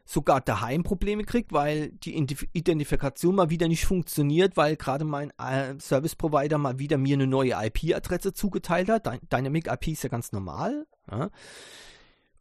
sogar 0.05 0.41
daheim 0.41 0.83
Probleme 0.83 1.23
kriegt, 1.23 1.53
weil 1.53 1.91
die 1.91 2.15
Identifikation 2.53 3.35
mal 3.35 3.49
wieder 3.49 3.67
nicht 3.67 3.85
funktioniert, 3.85 4.57
weil 4.57 4.75
gerade 4.75 5.05
mein 5.05 5.31
äh, 5.37 5.79
Service 5.79 6.15
Provider 6.15 6.57
mal 6.57 6.79
wieder 6.79 6.97
mir 6.97 7.15
eine 7.15 7.27
neue 7.27 7.53
IP-Adresse 7.53 8.33
zugeteilt 8.33 8.89
hat. 8.89 9.07
Dynamic 9.31 9.67
IP 9.67 9.89
ist 9.89 10.03
ja 10.03 10.09
ganz 10.09 10.31
normal. 10.31 10.85
Ja. 11.09 11.29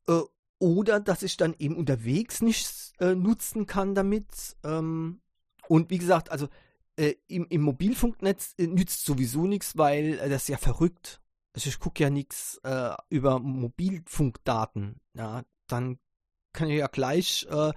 Äh, 0.09 0.21
oder 0.59 1.01
dass 1.01 1.23
ich 1.23 1.37
dann 1.37 1.55
eben 1.59 1.77
unterwegs 1.77 2.41
nichts 2.41 2.93
äh, 3.01 3.15
nutzen 3.15 3.67
kann 3.67 3.95
damit. 3.95 4.57
Ähm, 4.63 5.21
und 5.69 5.91
wie 5.91 5.99
gesagt, 5.99 6.31
also 6.31 6.49
äh, 6.97 7.15
im, 7.27 7.47
im, 7.49 7.63
Mobilfunknetz 7.63 8.55
äh, 8.59 8.67
nützt 8.67 9.05
sowieso 9.05 9.47
nichts, 9.47 9.77
weil 9.77 10.19
äh, 10.21 10.29
das 10.29 10.43
ist 10.43 10.49
ja 10.49 10.59
verrückt. 10.59 11.21
Also 11.55 11.69
ich 11.69 11.81
gucke 11.81 12.03
ja 12.03 12.09
nichts 12.09 12.59
über 13.11 13.39
Mobilfunkdaten. 13.39 15.03
Ja, 15.13 15.43
dann 15.67 15.99
kann 16.55 16.71
ich 16.71 16.79
ja 16.79 16.87
gleich 16.87 17.47
äh, 17.51 17.73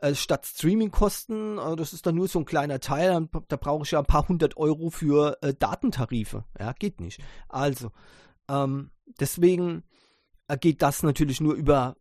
äh, 0.00 0.14
statt 0.14 0.46
Streaming-Kosten, 0.46 1.58
äh, 1.58 1.76
das 1.76 1.92
ist 1.92 2.06
dann 2.06 2.14
nur 2.14 2.28
so 2.28 2.38
ein 2.38 2.44
kleiner 2.44 2.80
Teil, 2.80 3.28
da 3.48 3.56
brauche 3.56 3.84
ich 3.84 3.90
ja 3.90 3.98
ein 3.98 4.06
paar 4.06 4.28
hundert 4.28 4.56
Euro 4.56 4.90
für 4.90 5.38
äh, 5.42 5.54
Datentarife. 5.54 6.44
Ja, 6.58 6.72
geht 6.72 7.00
nicht. 7.00 7.20
Also, 7.48 7.90
ähm, 8.48 8.90
deswegen 9.18 9.78
äh, 9.78 9.82
geht 10.56 10.82
das 10.82 11.02
natürlich 11.02 11.40
nur 11.40 11.54
über 11.54 11.96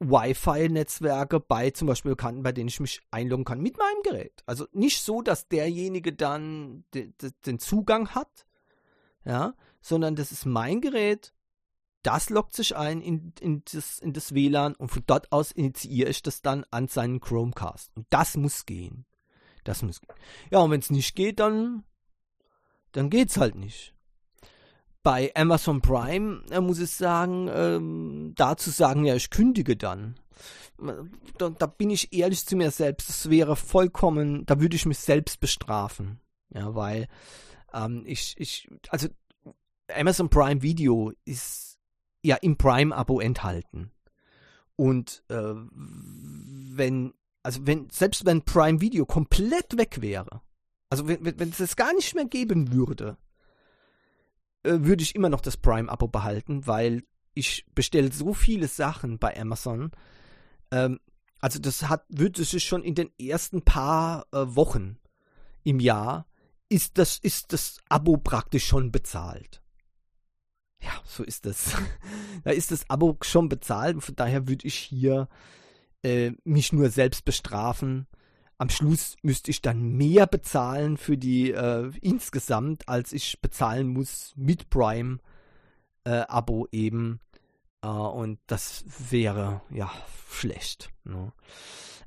Wi-Fi-Netzwerke 0.00 1.40
bei 1.40 1.70
zum 1.70 1.88
Beispiel 1.88 2.10
Bekannten, 2.10 2.42
bei 2.42 2.52
denen 2.52 2.68
ich 2.68 2.80
mich 2.80 3.00
einloggen 3.10 3.44
kann 3.44 3.60
mit 3.60 3.78
meinem 3.78 4.02
Gerät. 4.02 4.42
Also 4.44 4.66
nicht 4.72 5.02
so, 5.02 5.22
dass 5.22 5.48
derjenige 5.48 6.12
dann 6.12 6.84
de, 6.92 7.12
de, 7.20 7.32
den 7.46 7.58
Zugang 7.58 8.10
hat, 8.10 8.46
ja, 9.24 9.54
sondern 9.80 10.16
das 10.16 10.32
ist 10.32 10.44
mein 10.44 10.80
Gerät 10.80 11.32
das 12.06 12.30
lockt 12.30 12.54
sich 12.54 12.76
ein 12.76 13.00
in, 13.00 13.32
in, 13.40 13.62
das, 13.72 13.98
in 13.98 14.12
das 14.12 14.32
WLAN 14.32 14.76
und 14.76 14.90
von 14.90 15.02
dort 15.08 15.32
aus 15.32 15.50
initiiere 15.50 16.08
ich 16.08 16.22
das 16.22 16.40
dann 16.40 16.64
an 16.70 16.86
seinen 16.86 17.18
Chromecast. 17.18 17.90
Und 17.96 18.06
das 18.10 18.36
muss 18.36 18.64
gehen. 18.64 19.06
Das 19.64 19.82
muss 19.82 20.00
gehen. 20.00 20.14
Ja, 20.52 20.60
und 20.60 20.70
wenn 20.70 20.78
es 20.78 20.90
nicht 20.90 21.16
geht, 21.16 21.40
dann, 21.40 21.82
dann 22.92 23.10
es 23.10 23.36
halt 23.38 23.56
nicht. 23.56 23.95
Bei 25.06 25.30
Amazon 25.36 25.80
Prime 25.80 26.42
äh, 26.50 26.60
muss 26.60 26.80
ich 26.80 26.90
sagen, 26.90 27.48
ähm, 27.52 28.32
dazu 28.34 28.70
sagen, 28.70 29.04
ja, 29.04 29.14
ich 29.14 29.30
kündige 29.30 29.76
dann. 29.76 30.18
Da, 31.38 31.50
da 31.50 31.66
bin 31.66 31.90
ich 31.90 32.12
ehrlich 32.12 32.44
zu 32.44 32.56
mir 32.56 32.72
selbst. 32.72 33.08
Das 33.08 33.30
wäre 33.30 33.54
vollkommen, 33.54 34.44
da 34.46 34.58
würde 34.58 34.74
ich 34.74 34.84
mich 34.84 34.98
selbst 34.98 35.38
bestrafen. 35.38 36.18
Ja, 36.52 36.74
weil 36.74 37.06
Ähm, 37.72 38.02
ich, 38.06 38.34
ich, 38.38 38.68
also 38.88 39.08
Amazon 39.94 40.28
Prime 40.28 40.62
Video 40.62 41.12
ist 41.24 41.78
ja 42.22 42.36
im 42.36 42.56
Prime-Abo 42.56 43.20
enthalten. 43.20 43.92
Und 44.74 45.22
äh, 45.28 45.54
wenn, 46.74 47.14
also 47.44 47.64
wenn, 47.64 47.88
selbst 47.90 48.24
wenn 48.24 48.42
Prime 48.42 48.80
Video 48.80 49.06
komplett 49.06 49.76
weg 49.76 50.00
wäre, 50.00 50.42
also 50.90 51.06
wenn, 51.06 51.24
wenn 51.24 51.50
es 51.50 51.60
es 51.60 51.76
gar 51.76 51.94
nicht 51.94 52.14
mehr 52.14 52.26
geben 52.26 52.72
würde, 52.72 53.16
äh, 54.66 54.84
würde 54.84 55.02
ich 55.02 55.14
immer 55.14 55.28
noch 55.28 55.40
das 55.40 55.56
Prime-Abo 55.56 56.08
behalten, 56.08 56.66
weil 56.66 57.04
ich 57.34 57.66
bestelle 57.74 58.12
so 58.12 58.34
viele 58.34 58.68
Sachen 58.68 59.18
bei 59.18 59.38
Amazon. 59.38 59.92
Ähm, 60.70 61.00
also 61.40 61.58
das 61.58 61.88
hat, 61.88 62.04
würde 62.08 62.44
sich 62.44 62.64
schon 62.64 62.82
in 62.82 62.94
den 62.94 63.10
ersten 63.18 63.62
paar 63.62 64.26
äh, 64.32 64.38
Wochen 64.56 64.98
im 65.64 65.80
Jahr 65.80 66.26
ist 66.68 66.98
das, 66.98 67.18
ist 67.18 67.52
das 67.52 67.78
Abo 67.88 68.16
praktisch 68.16 68.66
schon 68.66 68.90
bezahlt. 68.90 69.62
Ja, 70.82 70.92
so 71.04 71.22
ist 71.22 71.46
das. 71.46 71.74
da 72.44 72.50
ist 72.50 72.70
das 72.70 72.88
Abo 72.90 73.16
schon 73.22 73.48
bezahlt 73.48 73.94
und 73.94 74.00
von 74.00 74.16
daher 74.16 74.48
würde 74.48 74.66
ich 74.66 74.74
hier 74.74 75.28
äh, 76.02 76.32
mich 76.44 76.72
nur 76.72 76.90
selbst 76.90 77.24
bestrafen. 77.24 78.06
Am 78.58 78.70
Schluss 78.70 79.16
müsste 79.22 79.50
ich 79.50 79.60
dann 79.60 79.96
mehr 79.96 80.26
bezahlen 80.26 80.96
für 80.96 81.18
die 81.18 81.50
äh, 81.50 81.90
insgesamt, 82.00 82.88
als 82.88 83.12
ich 83.12 83.40
bezahlen 83.40 83.88
muss 83.88 84.32
mit 84.36 84.70
Prime 84.70 85.18
äh, 86.04 86.22
Abo 86.28 86.66
eben. 86.72 87.20
Äh, 87.82 87.88
und 87.88 88.38
das 88.46 88.84
wäre 89.10 89.60
ja 89.70 89.90
schlecht. 90.30 90.90
Ne? 91.04 91.32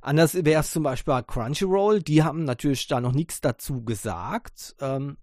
Anders 0.00 0.34
wäre 0.34 0.60
es 0.60 0.72
zum 0.72 0.82
Beispiel 0.82 1.14
bei 1.14 1.22
Crunchyroll. 1.22 2.02
Die 2.02 2.22
haben 2.22 2.44
natürlich 2.44 2.86
da 2.88 3.00
noch 3.00 3.12
nichts 3.12 3.40
dazu 3.40 3.84
gesagt. 3.84 4.74
Ähm, 4.80 5.18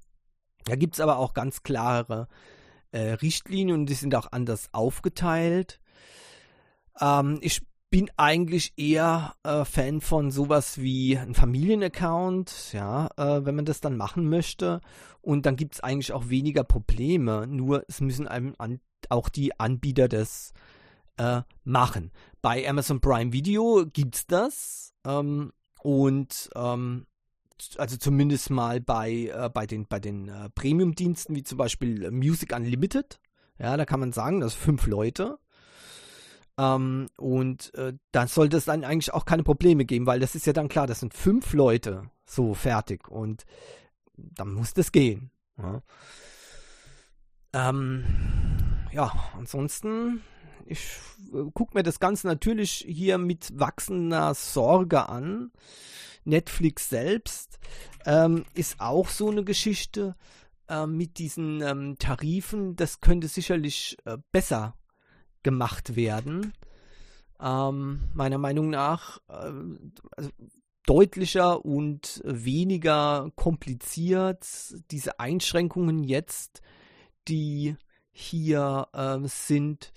da 0.65 0.75
gibt 0.75 0.93
es 0.93 1.00
aber 1.00 1.17
auch 1.17 1.34
ganz 1.34 1.63
klare 1.63 2.27
äh, 2.91 3.13
Richtlinien 3.13 3.79
und 3.79 3.86
die 3.88 3.96
sind 3.96 4.15
auch 4.15 4.31
anders 4.31 4.69
aufgeteilt. 4.74 5.79
Ähm, 7.01 7.39
ich 7.41 7.62
bin 7.89 8.10
eigentlich 8.17 8.74
eher 8.77 9.36
äh, 9.44 9.63
Fan 9.63 10.01
von 10.01 10.32
sowas 10.32 10.79
wie 10.79 11.17
ein 11.17 11.34
Familienaccount, 11.34 12.74
ja, 12.74 13.10
äh, 13.17 13.46
wenn 13.46 13.56
man 13.56 13.65
das 13.65 13.79
dann 13.79 13.96
machen 13.96 14.27
möchte. 14.29 14.82
Und 15.22 15.46
dann 15.46 15.56
gibt 15.56 15.75
es 15.75 15.79
eigentlich 15.82 16.12
auch 16.12 16.29
weniger 16.29 16.63
Probleme. 16.63 17.48
Nur 17.48 17.84
es 17.88 18.01
müssen 18.01 18.27
einem 18.27 18.56
an, 18.58 18.82
auch 19.10 19.29
die 19.29 19.58
Anbieter 19.60 20.08
das 20.08 20.53
äh, 21.17 21.41
machen. 21.63 22.12
Bei 22.41 22.67
Amazon 22.67 23.00
Prime 23.00 23.32
Video 23.32 23.86
gibt 23.91 24.15
es 24.15 24.27
das. 24.27 24.94
Ähm, 25.06 25.53
und 25.82 26.50
ähm, 26.56 27.06
also 27.77 27.98
zumindest 27.98 28.50
mal 28.50 28.82
bei, 28.82 29.32
äh, 29.34 29.50
bei 29.53 29.65
den, 29.65 29.88
bei 29.88 30.00
den 30.00 30.27
äh, 30.27 30.50
Premium-Diensten, 30.50 31.36
wie 31.36 31.44
zum 31.44 31.58
Beispiel 31.58 32.12
Music 32.12 32.53
Unlimited. 32.56 33.20
Ja, 33.60 33.77
da 33.77 33.86
kann 33.86 34.00
man 34.00 34.12
sagen, 34.12 34.41
das 34.41 34.53
sind 34.53 34.62
fünf 34.62 34.88
Leute. 34.88 35.39
Ähm, 36.57 37.09
und 37.17 37.73
äh, 37.75 37.93
dann 38.11 38.27
sollte 38.27 38.57
es 38.57 38.65
dann 38.65 38.83
eigentlich 38.83 39.13
auch 39.13 39.25
keine 39.25 39.43
Probleme 39.43 39.85
geben, 39.85 40.07
weil 40.07 40.19
das 40.19 40.35
ist 40.35 40.47
ja 40.47 40.53
dann 40.53 40.69
klar, 40.69 40.87
das 40.87 41.01
sind 41.01 41.13
fünf 41.13 41.53
Leute 41.53 42.09
so 42.25 42.53
fertig 42.53 43.07
und 43.07 43.45
dann 44.15 44.53
muss 44.53 44.73
das 44.73 44.91
gehen. 44.91 45.29
Ja, 45.57 45.81
ähm, 47.53 48.03
ja 48.91 49.11
ansonsten, 49.37 50.23
ich 50.65 50.97
äh, 51.31 51.49
gucke 51.53 51.77
mir 51.77 51.83
das 51.83 51.99
Ganze 51.99 52.27
natürlich 52.27 52.85
hier 52.87 53.17
mit 53.17 53.59
wachsender 53.59 54.34
Sorge 54.34 55.08
an. 55.10 55.51
Netflix 56.23 56.89
selbst 56.89 57.58
ähm, 58.05 58.45
ist 58.53 58.82
auch 58.82 59.08
so 59.08 59.29
eine 59.29 59.45
Geschichte 59.45 60.15
äh, 60.67 60.86
mit 60.86 61.19
diesen 61.19 61.62
ähm, 61.62 61.97
Tarifen. 61.99 62.75
Das 62.75 62.99
könnte 62.99 63.27
sicherlich 63.27 63.97
äh, 64.05 64.17
besser 64.32 64.75
gemacht 65.47 65.95
werden. 65.95 66.51
Ähm, 67.39 68.10
meiner 68.13 68.38
Meinung 68.38 68.69
nach 68.69 69.19
äh, 69.29 69.49
also 70.12 70.29
deutlicher 70.86 71.63
und 71.63 72.21
weniger 72.25 73.31
kompliziert. 73.36 74.45
Diese 74.91 75.21
Einschränkungen 75.21 76.03
jetzt, 76.03 76.62
die 77.29 77.77
hier 78.12 78.89
äh, 78.91 79.19
sind 79.23 79.93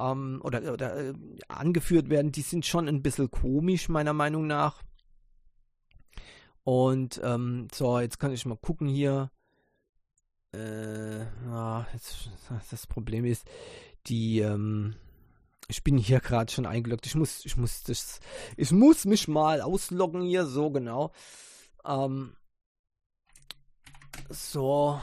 ähm, 0.00 0.40
oder, 0.42 0.72
oder 0.72 1.10
äh, 1.10 1.14
angeführt 1.48 2.08
werden, 2.08 2.32
die 2.32 2.40
sind 2.40 2.64
schon 2.64 2.88
ein 2.88 3.02
bisschen 3.02 3.30
komisch, 3.30 3.90
meiner 3.90 4.14
Meinung 4.14 4.46
nach. 4.46 4.82
Und 6.62 7.20
ähm, 7.22 7.68
so, 7.70 8.00
jetzt 8.00 8.18
kann 8.18 8.32
ich 8.32 8.46
mal 8.46 8.56
gucken 8.56 8.88
hier. 8.88 9.30
Äh, 10.54 11.24
ja, 11.46 11.86
jetzt, 11.92 12.30
das 12.70 12.86
Problem 12.86 13.24
ist, 13.24 13.46
die, 14.06 14.40
ähm, 14.40 14.96
ich 15.68 15.82
bin 15.82 15.96
hier 15.98 16.20
gerade 16.20 16.52
schon 16.52 16.66
eingeloggt. 16.66 17.06
Ich 17.06 17.14
muss, 17.14 17.44
ich 17.44 17.56
muss 17.56 17.82
das, 17.82 18.20
ich 18.56 18.70
muss 18.70 19.04
mich 19.04 19.28
mal 19.28 19.60
ausloggen 19.60 20.22
hier, 20.22 20.46
so 20.46 20.70
genau. 20.70 21.12
Ähm, 21.84 22.36
so. 24.28 25.00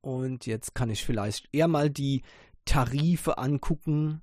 Und 0.00 0.46
jetzt 0.46 0.74
kann 0.74 0.90
ich 0.90 1.04
vielleicht 1.04 1.48
eher 1.52 1.68
mal 1.68 1.90
die 1.90 2.22
Tarife 2.64 3.38
angucken. 3.38 4.22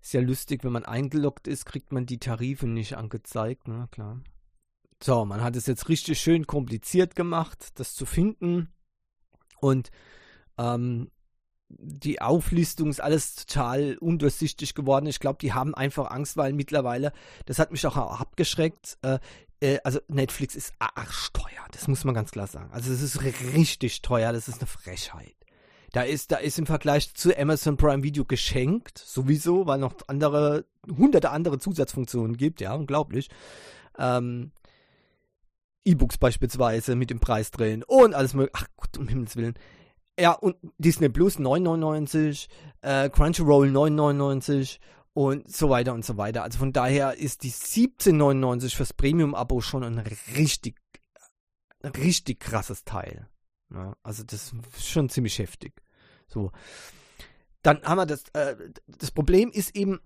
Ist 0.00 0.12
ja 0.14 0.20
lustig, 0.20 0.64
wenn 0.64 0.72
man 0.72 0.84
eingeloggt 0.84 1.46
ist, 1.46 1.64
kriegt 1.64 1.92
man 1.92 2.06
die 2.06 2.18
Tarife 2.18 2.66
nicht 2.66 2.96
angezeigt, 2.96 3.68
ne, 3.68 3.88
klar. 3.92 4.20
So, 5.02 5.24
man 5.24 5.42
hat 5.42 5.56
es 5.56 5.66
jetzt 5.66 5.88
richtig 5.88 6.20
schön 6.20 6.46
kompliziert 6.46 7.14
gemacht, 7.14 7.78
das 7.78 7.94
zu 7.94 8.06
finden. 8.06 8.72
Und 9.60 9.90
ähm, 10.58 11.10
die 11.78 12.20
Auflistung 12.20 12.90
ist 12.90 13.00
alles 13.00 13.34
total 13.34 13.96
undurchsichtig 13.98 14.74
geworden. 14.74 15.06
Ich 15.06 15.20
glaube, 15.20 15.38
die 15.40 15.52
haben 15.52 15.74
einfach 15.74 16.10
Angst, 16.10 16.36
weil 16.36 16.52
mittlerweile, 16.52 17.12
das 17.46 17.58
hat 17.58 17.72
mich 17.72 17.86
auch 17.86 17.96
abgeschreckt. 17.96 18.98
Äh, 19.02 19.18
äh, 19.60 19.78
also 19.84 20.00
Netflix 20.08 20.56
ist 20.56 20.74
arschteuer, 20.78 21.66
das 21.72 21.88
muss 21.88 22.04
man 22.04 22.14
ganz 22.14 22.32
klar 22.32 22.46
sagen. 22.46 22.70
Also 22.72 22.92
es 22.92 23.00
ist 23.00 23.22
richtig 23.22 24.02
teuer, 24.02 24.32
das 24.32 24.48
ist 24.48 24.60
eine 24.60 24.66
Frechheit. 24.66 25.36
Da 25.92 26.02
ist, 26.02 26.32
da 26.32 26.36
ist 26.36 26.58
im 26.58 26.66
Vergleich 26.66 27.14
zu 27.14 27.36
Amazon 27.36 27.76
Prime 27.76 28.02
Video 28.02 28.24
geschenkt, 28.24 28.98
sowieso, 28.98 29.66
weil 29.66 29.78
noch 29.78 29.94
andere, 30.06 30.64
hunderte 30.88 31.30
andere 31.30 31.58
Zusatzfunktionen 31.58 32.36
gibt, 32.36 32.62
ja, 32.62 32.74
unglaublich. 32.74 33.28
Ähm, 33.98 34.52
E-Books 35.84 36.16
beispielsweise 36.16 36.94
mit 36.94 37.10
dem 37.10 37.20
Preis 37.20 37.50
drin 37.50 37.84
und 37.86 38.14
alles 38.14 38.34
mögliche. 38.34 38.54
Ach 38.54 38.66
Gott, 38.76 38.98
um 38.98 39.08
Himmels 39.08 39.36
Willen. 39.36 39.54
Ja, 40.18 40.32
und 40.32 40.56
Disney 40.78 41.08
Plus 41.08 41.38
9,99, 41.38 42.48
äh, 42.82 43.08
Crunchyroll 43.08 43.68
9,99 43.68 44.78
und 45.14 45.50
so 45.50 45.70
weiter 45.70 45.94
und 45.94 46.04
so 46.04 46.16
weiter. 46.16 46.42
Also 46.42 46.58
von 46.58 46.72
daher 46.72 47.16
ist 47.16 47.42
die 47.42 47.50
17,99 47.50 48.74
fürs 48.74 48.92
Premium-Abo 48.92 49.60
schon 49.60 49.84
ein 49.84 49.98
richtig, 50.36 50.76
richtig 51.84 52.40
krasses 52.40 52.84
Teil. 52.84 53.28
Ja, 53.72 53.96
also 54.02 54.22
das 54.22 54.52
ist 54.76 54.88
schon 54.88 55.08
ziemlich 55.08 55.38
heftig. 55.38 55.72
So. 56.28 56.50
Dann 57.62 57.82
haben 57.82 57.98
wir 57.98 58.06
das, 58.06 58.24
äh, 58.32 58.56
das 58.86 59.10
Problem 59.10 59.50
ist 59.50 59.74
eben, 59.76 60.00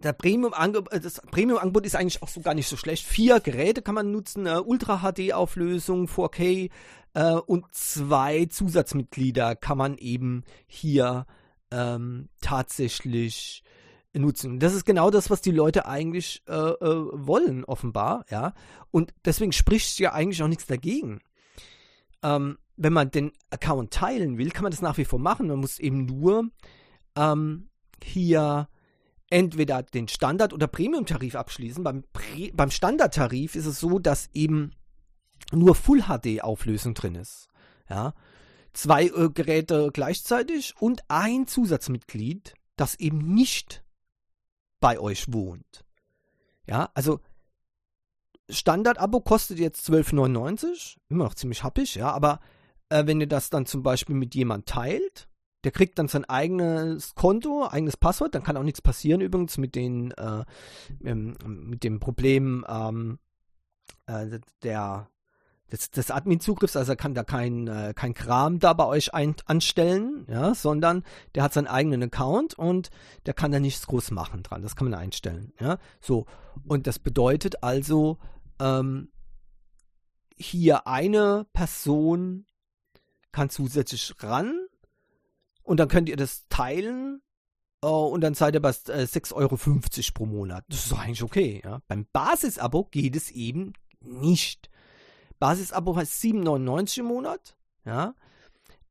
der 0.00 0.12
Premium 0.12 0.52
äh, 0.90 1.00
das 1.00 1.20
Premium-Angebot 1.20 1.86
ist 1.86 1.96
eigentlich 1.96 2.22
auch 2.22 2.28
so 2.28 2.40
gar 2.40 2.54
nicht 2.54 2.68
so 2.68 2.76
schlecht. 2.76 3.04
Vier 3.04 3.40
Geräte 3.40 3.82
kann 3.82 3.94
man 3.94 4.12
nutzen, 4.12 4.46
äh, 4.46 4.60
Ultra-HD-Auflösung, 4.64 6.06
4K 6.06 6.70
äh, 7.14 7.32
und 7.34 7.66
zwei 7.72 8.46
Zusatzmitglieder 8.46 9.56
kann 9.56 9.78
man 9.78 9.98
eben 9.98 10.44
hier 10.66 11.26
ähm, 11.70 12.28
tatsächlich 12.40 13.62
nutzen. 14.14 14.58
Das 14.58 14.74
ist 14.74 14.84
genau 14.84 15.10
das, 15.10 15.30
was 15.30 15.40
die 15.40 15.50
Leute 15.50 15.86
eigentlich 15.86 16.42
äh, 16.48 16.52
äh, 16.52 17.06
wollen, 17.12 17.64
offenbar, 17.64 18.24
ja. 18.30 18.54
Und 18.90 19.12
deswegen 19.24 19.52
spricht 19.52 19.98
ja 19.98 20.12
eigentlich 20.12 20.42
auch 20.42 20.48
nichts 20.48 20.66
dagegen. 20.66 21.20
Ähm, 22.22 22.58
wenn 22.76 22.92
man 22.92 23.10
den 23.10 23.32
Account 23.50 23.92
teilen 23.92 24.38
will, 24.38 24.50
kann 24.50 24.62
man 24.62 24.72
das 24.72 24.82
nach 24.82 24.96
wie 24.98 25.04
vor 25.04 25.18
machen. 25.18 25.48
Man 25.48 25.58
muss 25.58 25.78
eben 25.78 26.06
nur 26.06 26.48
ähm, 27.16 27.68
hier 28.02 28.68
entweder 29.30 29.82
den 29.82 30.08
Standard- 30.08 30.52
oder 30.52 30.66
Premium-Tarif 30.66 31.34
abschließen. 31.34 31.84
Beim, 31.84 32.04
Pre 32.12 32.50
beim 32.52 32.70
Standardtarif 32.70 33.54
ist 33.54 33.66
es 33.66 33.80
so, 33.80 33.98
dass 33.98 34.28
eben 34.32 34.72
nur 35.52 35.74
Full-HD-Auflösung 35.74 36.94
drin 36.94 37.14
ist. 37.14 37.48
Ja. 37.88 38.14
Zwei 38.72 39.06
äh, 39.06 39.30
Geräte 39.30 39.90
gleichzeitig 39.92 40.74
und 40.78 41.02
ein 41.08 41.46
Zusatzmitglied, 41.46 42.54
das 42.76 42.94
eben 42.96 43.34
nicht 43.34 43.84
bei 44.80 44.98
euch 44.98 45.32
wohnt. 45.32 45.84
Ja, 46.66 46.90
also 46.94 47.20
Standard-Abo 48.50 49.20
kostet 49.20 49.58
jetzt 49.58 49.88
12,99, 49.88 50.96
immer 51.08 51.24
noch 51.24 51.34
ziemlich 51.34 51.62
happig, 51.62 51.94
ja, 51.96 52.10
aber 52.10 52.40
äh, 52.88 53.06
wenn 53.06 53.20
ihr 53.20 53.26
das 53.26 53.50
dann 53.50 53.66
zum 53.66 53.82
Beispiel 53.82 54.14
mit 54.14 54.34
jemand 54.34 54.66
teilt, 54.66 55.28
der 55.64 55.72
kriegt 55.72 55.98
dann 55.98 56.08
sein 56.08 56.24
eigenes 56.24 57.14
Konto, 57.14 57.66
eigenes 57.68 57.96
Passwort, 57.96 58.34
dann 58.34 58.42
kann 58.42 58.56
auch 58.56 58.62
nichts 58.62 58.82
passieren 58.82 59.20
übrigens 59.20 59.58
mit 59.58 59.74
den 59.74 60.12
äh, 60.12 60.44
ähm, 61.04 61.36
mit 61.44 61.84
dem 61.84 62.00
Problem 62.00 62.64
ähm, 62.68 63.18
äh, 64.06 64.38
der 64.62 65.08
des, 65.70 65.90
des 65.90 66.10
Admin-Zugriffs, 66.10 66.76
also 66.76 66.92
er 66.92 66.96
kann 66.96 67.14
da 67.14 67.24
kein, 67.24 67.68
äh, 67.68 67.92
kein 67.94 68.14
Kram 68.14 68.58
da 68.58 68.72
bei 68.72 68.86
euch 68.86 69.14
ein, 69.14 69.36
anstellen, 69.46 70.26
ja, 70.28 70.54
sondern 70.54 71.04
der 71.34 71.42
hat 71.42 71.52
seinen 71.52 71.66
eigenen 71.66 72.02
Account 72.04 72.54
und 72.54 72.90
der 73.26 73.34
kann 73.34 73.52
da 73.52 73.60
nichts 73.60 73.86
groß 73.86 74.10
machen 74.12 74.42
dran. 74.42 74.62
Das 74.62 74.76
kann 74.76 74.88
man 74.88 74.98
einstellen, 74.98 75.52
ja. 75.60 75.78
So. 76.00 76.26
Und 76.66 76.86
das 76.86 76.98
bedeutet 76.98 77.62
also, 77.62 78.18
ähm, 78.60 79.10
hier 80.36 80.86
eine 80.86 81.46
Person 81.52 82.46
kann 83.32 83.50
zusätzlich 83.50 84.14
ran 84.20 84.67
und 85.68 85.78
dann 85.78 85.88
könnt 85.88 86.08
ihr 86.08 86.16
das 86.16 86.46
teilen 86.48 87.20
uh, 87.84 87.88
und 87.88 88.22
dann 88.22 88.32
seid 88.32 88.54
ihr 88.54 88.62
bei 88.62 88.70
äh, 88.70 89.04
6,50 89.04 89.34
Euro 89.34 89.56
pro 90.14 90.26
Monat. 90.26 90.64
Das 90.68 90.86
ist 90.86 90.92
eigentlich 90.94 91.22
okay. 91.22 91.60
Ja? 91.62 91.82
Beim 91.88 92.06
Basisabo 92.10 92.84
geht 92.84 93.14
es 93.14 93.30
eben 93.30 93.74
nicht. 94.00 94.70
Basisabo 95.38 95.94
heißt 95.94 96.22
7,99 96.22 97.00
im 97.00 97.04
Monat. 97.04 97.56
Ja? 97.84 98.14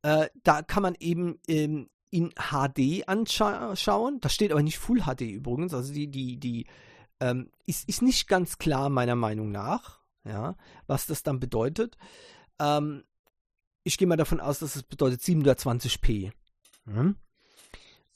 Äh, 0.02 0.28
da 0.44 0.62
kann 0.62 0.84
man 0.84 0.94
eben 1.00 1.40
ähm, 1.48 1.90
in 2.10 2.30
HD 2.30 3.08
anschauen. 3.08 4.20
Da 4.20 4.28
steht 4.28 4.52
aber 4.52 4.62
nicht 4.62 4.78
Full 4.78 5.00
HD 5.00 5.22
übrigens. 5.22 5.74
Also 5.74 5.92
die, 5.92 6.06
die, 6.06 6.38
die 6.38 6.66
ähm, 7.18 7.50
ist, 7.66 7.88
ist 7.88 8.02
nicht 8.02 8.28
ganz 8.28 8.58
klar 8.58 8.88
meiner 8.88 9.16
Meinung 9.16 9.50
nach, 9.50 10.00
ja, 10.24 10.56
was 10.86 11.06
das 11.06 11.24
dann 11.24 11.40
bedeutet. 11.40 11.98
Ähm, 12.60 13.02
ich 13.82 13.98
gehe 13.98 14.06
mal 14.06 14.16
davon 14.16 14.38
aus, 14.38 14.60
dass 14.60 14.76
es 14.76 14.84
bedeutet 14.84 15.22
720p. 15.22 16.30
Mhm 16.88 17.16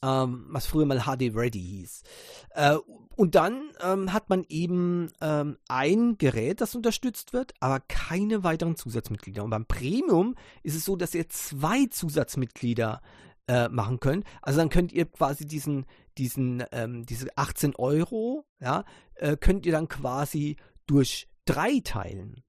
ähm, 0.02 0.46
was 0.48 0.66
früher 0.66 0.84
mal 0.84 1.00
HD 1.00 1.34
Ready 1.34 1.60
hieß. 1.60 2.02
Äh, 2.50 2.76
und 3.14 3.34
dann 3.34 3.70
ähm, 3.82 4.12
hat 4.12 4.28
man 4.30 4.44
eben 4.48 5.10
ähm, 5.20 5.58
ein 5.68 6.18
Gerät, 6.18 6.60
das 6.60 6.74
unterstützt 6.74 7.32
wird, 7.32 7.54
aber 7.60 7.80
keine 7.80 8.42
weiteren 8.42 8.76
Zusatzmitglieder. 8.76 9.44
Und 9.44 9.50
beim 9.50 9.66
Premium 9.66 10.34
ist 10.62 10.74
es 10.74 10.84
so, 10.84 10.96
dass 10.96 11.14
ihr 11.14 11.28
zwei 11.28 11.86
Zusatzmitglieder 11.86 13.00
äh, 13.46 13.68
machen 13.68 14.00
könnt. 14.00 14.24
Also 14.40 14.58
dann 14.58 14.70
könnt 14.70 14.92
ihr 14.92 15.06
quasi 15.06 15.46
diesen, 15.46 15.86
diesen, 16.18 16.64
ähm, 16.72 17.06
diese 17.06 17.28
18 17.36 17.76
Euro, 17.76 18.44
ja, 18.60 18.84
äh, 19.14 19.36
könnt 19.36 19.66
ihr 19.66 19.72
dann 19.72 19.88
quasi 19.88 20.56
durch 20.86 21.28
drei 21.44 21.80
teilen. 21.84 22.42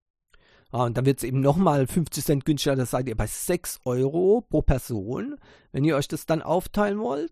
Ah, 0.73 0.85
und 0.85 0.97
dann 0.97 1.05
wird 1.05 1.19
es 1.19 1.23
eben 1.23 1.39
nochmal 1.39 1.85
50 1.85 2.25
Cent 2.25 2.45
günstiger, 2.45 2.75
das 2.75 2.89
seid 2.89 3.07
ihr 3.07 3.15
bei 3.15 3.27
6 3.27 3.81
Euro 3.85 4.43
pro 4.49 4.63
Person, 4.63 5.35
wenn 5.71 5.83
ihr 5.83 5.95
euch 5.95 6.07
das 6.07 6.25
dann 6.25 6.41
aufteilen 6.41 6.97
wollt. 6.97 7.31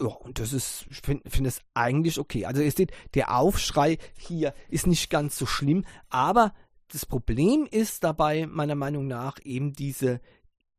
Ja, 0.00 0.08
und 0.08 0.40
das 0.40 0.52
ist, 0.52 0.84
ich 0.90 1.00
finde 1.00 1.30
find 1.30 1.46
es 1.46 1.62
eigentlich 1.74 2.18
okay. 2.18 2.46
Also 2.46 2.60
ihr 2.60 2.72
seht, 2.72 2.90
der 3.14 3.36
Aufschrei 3.36 3.98
hier 4.18 4.54
ist 4.68 4.88
nicht 4.88 5.08
ganz 5.08 5.38
so 5.38 5.46
schlimm, 5.46 5.84
aber 6.08 6.52
das 6.88 7.06
Problem 7.06 7.68
ist 7.70 8.02
dabei 8.02 8.48
meiner 8.48 8.74
Meinung 8.74 9.06
nach 9.06 9.38
eben 9.44 9.72
diese 9.72 10.20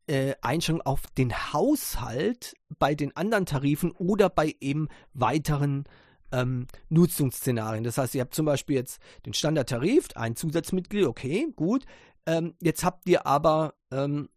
äh, 0.06 0.34
Einschränkung 0.42 0.84
auf 0.84 1.06
den 1.16 1.32
Haushalt 1.32 2.56
bei 2.78 2.94
den 2.94 3.16
anderen 3.16 3.46
Tarifen 3.46 3.92
oder 3.92 4.28
bei 4.28 4.54
eben 4.60 4.88
weiteren 5.14 5.84
ähm, 6.32 6.66
Nutzungsszenarien. 6.88 7.84
Das 7.84 7.98
heißt, 7.98 8.14
ihr 8.14 8.20
habt 8.22 8.34
zum 8.34 8.46
Beispiel 8.46 8.76
jetzt 8.76 9.00
den 9.26 9.34
Standardtarif, 9.34 10.08
ein 10.14 10.36
Zusatzmitglied, 10.36 11.06
okay, 11.06 11.48
gut. 11.54 11.84
Ähm, 12.26 12.54
jetzt 12.60 12.84
habt 12.84 13.08
ihr 13.08 13.26
aber, 13.26 13.74
ähm, 13.90 14.28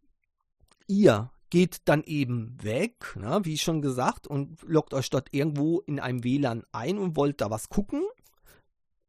ihr 0.88 1.32
geht 1.50 1.82
dann 1.86 2.04
eben 2.04 2.58
weg, 2.64 3.16
na, 3.16 3.46
wie 3.46 3.58
schon 3.60 3.82
gesagt, 3.82 4.26
und 4.26 4.62
loggt 4.64 4.94
euch 4.94 5.10
dort 5.12 5.28
irgendwo 5.32 5.82
in 5.82 6.00
einem 6.00 6.24
WLAN 6.24 6.64
ein 6.72 6.98
und 6.98 7.16
wollt 7.16 7.42
da 7.42 7.52
was 7.52 7.70
gucken. 7.70 8.02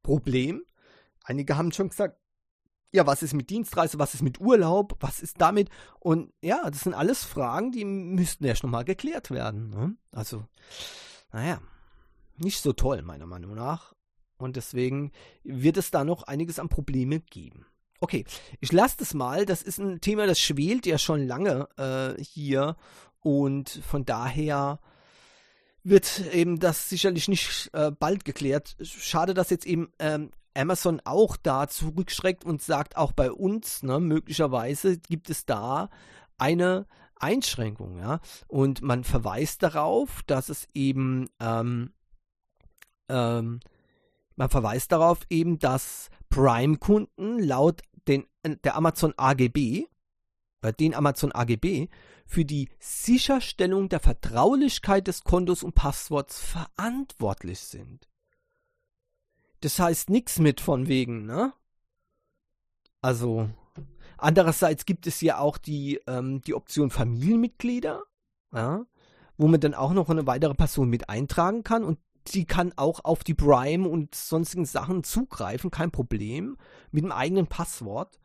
Problem. 0.03 0.63
Einige 1.25 1.57
haben 1.57 1.73
schon 1.73 1.89
gesagt, 1.89 2.19
ja, 2.93 3.07
was 3.07 3.23
ist 3.23 3.35
mit 3.35 3.51
Dienstreise, 3.51 3.99
was 3.99 4.15
ist 4.15 4.23
mit 4.23 4.41
Urlaub, 4.41 4.97
was 5.01 5.21
ist 5.21 5.41
damit? 5.41 5.69
Und 5.99 6.33
ja, 6.43 6.71
das 6.71 6.83
sind 6.83 6.95
alles 6.95 7.25
Fragen, 7.25 7.73
die 7.73 7.85
müssten 7.85 8.45
erst 8.45 8.63
nochmal 8.63 8.85
geklärt 8.85 9.31
werden. 9.31 9.71
Ne? 9.71 9.97
Also, 10.13 10.45
naja, 11.33 11.61
nicht 12.39 12.61
so 12.61 12.73
toll, 12.73 13.03
meiner 13.03 13.27
Meinung 13.27 13.55
nach. 13.55 13.95
Und 14.37 14.57
deswegen 14.57 15.13
wird 15.43 15.77
es 15.77 15.91
da 15.91 16.05
noch 16.05 16.25
einiges 16.25 16.59
an 16.59 16.69
Probleme 16.69 17.21
geben. 17.21 17.67
Okay, 18.01 18.25
ich 18.61 18.73
lasse 18.73 18.97
das 18.99 19.15
mal. 19.15 19.47
Das 19.47 19.63
ist 19.63 19.79
ein 19.79 20.01
Thema, 20.01 20.27
das 20.27 20.41
schwelt 20.41 20.87
ja 20.87 20.99
schon 20.99 21.27
lange 21.27 21.69
äh, 21.77 22.23
hier. 22.23 22.77
Und 23.21 23.71
von 23.71 24.05
daher 24.05 24.81
wird 25.83 26.21
eben 26.33 26.59
das 26.59 26.89
sicherlich 26.89 27.29
nicht 27.29 27.71
äh, 27.73 27.91
bald 27.91 28.25
geklärt. 28.25 28.77
Schade, 28.83 29.35
dass 29.35 29.51
jetzt 29.51 29.67
eben 29.67 29.93
ähm, 29.99 30.31
Amazon 30.55 31.01
auch 31.05 31.37
da 31.37 31.69
zurückschreckt 31.69 32.45
und 32.45 32.63
sagt, 32.63 32.97
auch 32.97 33.13
bei 33.13 33.31
uns, 33.31 33.83
ne, 33.83 34.01
möglicherweise 34.01 34.99
gibt 34.99 35.31
es 35.31 35.47
da 35.47 35.91
eine 36.39 36.87
Einschränkung, 37.17 37.99
ja. 37.99 38.21
Und 38.49 38.83
man 38.83 39.05
verweist 39.05 39.63
darauf, 39.63 40.23
dass 40.25 40.49
es 40.49 40.69
eben 40.75 41.29
ähm, 41.41 41.93
ähm, 43.09 43.61
man 44.37 44.49
verweist 44.49 44.93
darauf 44.93 45.21
eben, 45.31 45.59
dass 45.59 46.11
Prime-Kunden 46.29 47.39
laut 47.39 47.83
den, 48.09 48.27
der 48.45 48.77
Amazon 48.77 49.15
AGB, 49.17 49.87
äh, 50.63 50.73
den 50.73 50.95
Amazon 50.95 51.33
AGB, 51.33 51.89
für 52.27 52.45
die 52.45 52.69
Sicherstellung 52.79 53.89
der 53.89 54.01
Vertraulichkeit 54.01 55.07
des 55.07 55.25
Kontos 55.25 55.63
und 55.63 55.75
Passworts 55.75 56.41
verantwortlich 56.41 57.61
sind. 57.61 58.09
Das 59.61 59.79
heißt 59.79 60.11
nichts 60.11 60.39
mit 60.39 60.61
von 60.61 60.89
wegen, 60.89 61.27
ne? 61.27 61.53
Also, 63.01 63.51
andererseits 64.17 64.87
gibt 64.87 65.07
es 65.07 65.21
ja 65.21 65.39
auch 65.39 65.59
die, 65.59 66.01
ähm, 66.07 66.41
die 66.43 66.55
Option 66.55 66.91
Familienmitglieder, 66.91 68.03
ja, 68.53 68.85
wo 69.37 69.49
man 69.49 69.61
dann 69.61 69.75
auch 69.75 69.93
noch 69.93 70.09
eine 70.09 70.27
weitere 70.27 70.55
Person 70.55 70.89
mit 70.89 71.09
eintragen 71.09 71.65
kann 71.65 71.85
und 71.85 71.99
die 72.29 72.45
kann 72.45 72.73
auch 72.77 73.05
auf 73.05 73.25
die 73.25 73.35
Prime 73.35 73.89
und 73.89 74.15
sonstigen 74.15 74.65
Sachen 74.65 75.05
zugreifen, 75.05 75.71
kein 75.71 75.91
Problem, 75.91 76.57
mit 76.91 77.05
dem 77.05 77.13
eigenen 77.13 77.47
Passwort. 77.47 78.19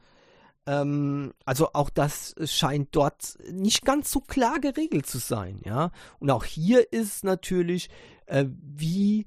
Ähm, 0.65 1.33
also 1.45 1.69
auch 1.73 1.89
das 1.89 2.35
scheint 2.45 2.89
dort 2.95 3.37
nicht 3.51 3.85
ganz 3.85 4.11
so 4.11 4.21
klar 4.21 4.59
geregelt 4.59 5.07
zu 5.07 5.17
sein, 5.17 5.61
ja. 5.65 5.91
Und 6.19 6.31
auch 6.31 6.45
hier 6.45 6.91
ist 6.93 7.23
natürlich, 7.23 7.89
äh, 8.27 8.45
wie, 8.47 9.25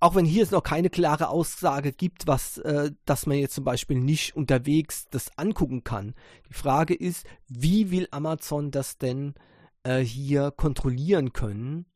auch 0.00 0.14
wenn 0.14 0.24
hier 0.24 0.42
es 0.42 0.50
noch 0.50 0.62
keine 0.62 0.90
klare 0.90 1.28
Aussage 1.28 1.92
gibt, 1.92 2.26
was, 2.26 2.58
äh, 2.58 2.92
dass 3.06 3.26
man 3.26 3.38
jetzt 3.38 3.54
zum 3.54 3.64
Beispiel 3.64 3.98
nicht 3.98 4.36
unterwegs 4.36 5.08
das 5.10 5.36
angucken 5.38 5.82
kann. 5.82 6.14
Die 6.48 6.54
Frage 6.54 6.94
ist, 6.94 7.26
wie 7.48 7.90
will 7.90 8.06
Amazon 8.10 8.70
das 8.70 8.98
denn 8.98 9.34
äh, 9.82 10.00
hier 10.00 10.50
kontrollieren 10.50 11.32
können? 11.32 11.86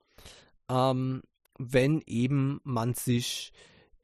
Ähm, 0.71 1.23
wenn 1.59 2.03
eben 2.07 2.61
man 2.65 2.95
sich 2.95 3.53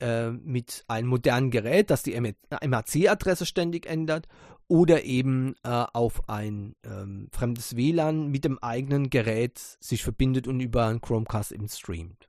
äh, 0.00 0.30
mit 0.30 0.84
einem 0.88 1.08
modernen 1.08 1.50
Gerät, 1.50 1.90
das 1.90 2.02
die 2.02 2.18
MAC-Adresse 2.20 3.46
ständig 3.46 3.86
ändert, 3.86 4.28
oder 4.70 5.02
eben 5.02 5.56
äh, 5.64 5.68
auf 5.68 6.28
ein 6.28 6.76
ähm, 6.84 7.28
fremdes 7.32 7.74
WLAN 7.74 8.28
mit 8.28 8.44
dem 8.44 8.58
eigenen 8.60 9.10
Gerät 9.10 9.58
sich 9.80 10.04
verbindet 10.04 10.46
und 10.46 10.60
über 10.60 10.86
einen 10.86 11.00
Chromecast 11.00 11.50
eben 11.50 11.68
streamt. 11.68 12.28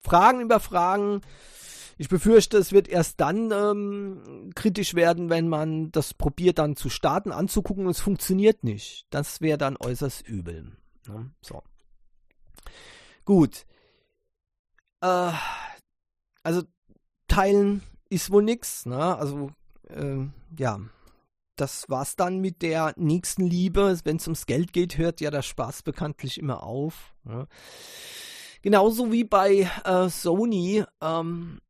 Fragen 0.00 0.40
über 0.40 0.60
Fragen. 0.60 1.20
Ich 1.98 2.08
befürchte, 2.08 2.58
es 2.58 2.70
wird 2.70 2.86
erst 2.86 3.20
dann 3.20 3.50
ähm, 3.50 4.52
kritisch 4.54 4.94
werden, 4.94 5.30
wenn 5.30 5.48
man 5.48 5.90
das 5.90 6.14
probiert 6.14 6.60
dann 6.60 6.76
zu 6.76 6.90
starten, 6.90 7.32
anzugucken 7.32 7.86
und 7.86 7.90
es 7.90 8.00
funktioniert 8.00 8.62
nicht. 8.62 9.08
Das 9.10 9.40
wäre 9.40 9.58
dann 9.58 9.76
äußerst 9.76 10.26
übel. 10.28 10.76
Ne? 11.08 11.32
So. 11.42 11.62
Gut. 13.24 13.66
Äh, 15.00 15.32
also 16.42 16.62
teilen 17.28 17.82
ist 18.10 18.30
wohl 18.30 18.42
nix, 18.42 18.86
ne? 18.86 19.16
Also 19.16 19.50
äh, 19.88 20.26
ja, 20.58 20.80
das 21.58 21.88
war's 21.88 22.16
dann 22.16 22.38
mit 22.38 22.62
der 22.62 22.94
nächsten 22.96 23.44
Liebe. 23.44 23.98
Wenn 24.04 24.16
es 24.16 24.26
ums 24.26 24.46
Geld 24.46 24.72
geht, 24.72 24.96
hört 24.96 25.20
ja 25.20 25.30
der 25.30 25.42
Spaß 25.42 25.82
bekanntlich 25.82 26.38
immer 26.38 26.62
auf. 26.62 27.14
Ne? 27.24 27.46
Genauso 28.62 29.12
wie 29.12 29.24
bei 29.24 29.70
äh, 29.84 30.08
Sony. 30.08 30.84
Ähm, 31.02 31.60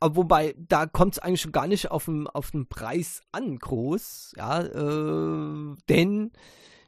wobei, 0.00 0.54
da 0.58 0.86
kommt 0.86 1.14
es 1.14 1.18
eigentlich 1.18 1.40
schon 1.40 1.52
gar 1.52 1.66
nicht 1.66 1.90
auf 1.90 2.04
den, 2.04 2.26
auf 2.26 2.50
den 2.50 2.66
Preis 2.66 3.22
an, 3.32 3.58
groß. 3.58 4.34
Ja, 4.36 4.62
äh, 4.62 5.74
denn 5.88 6.32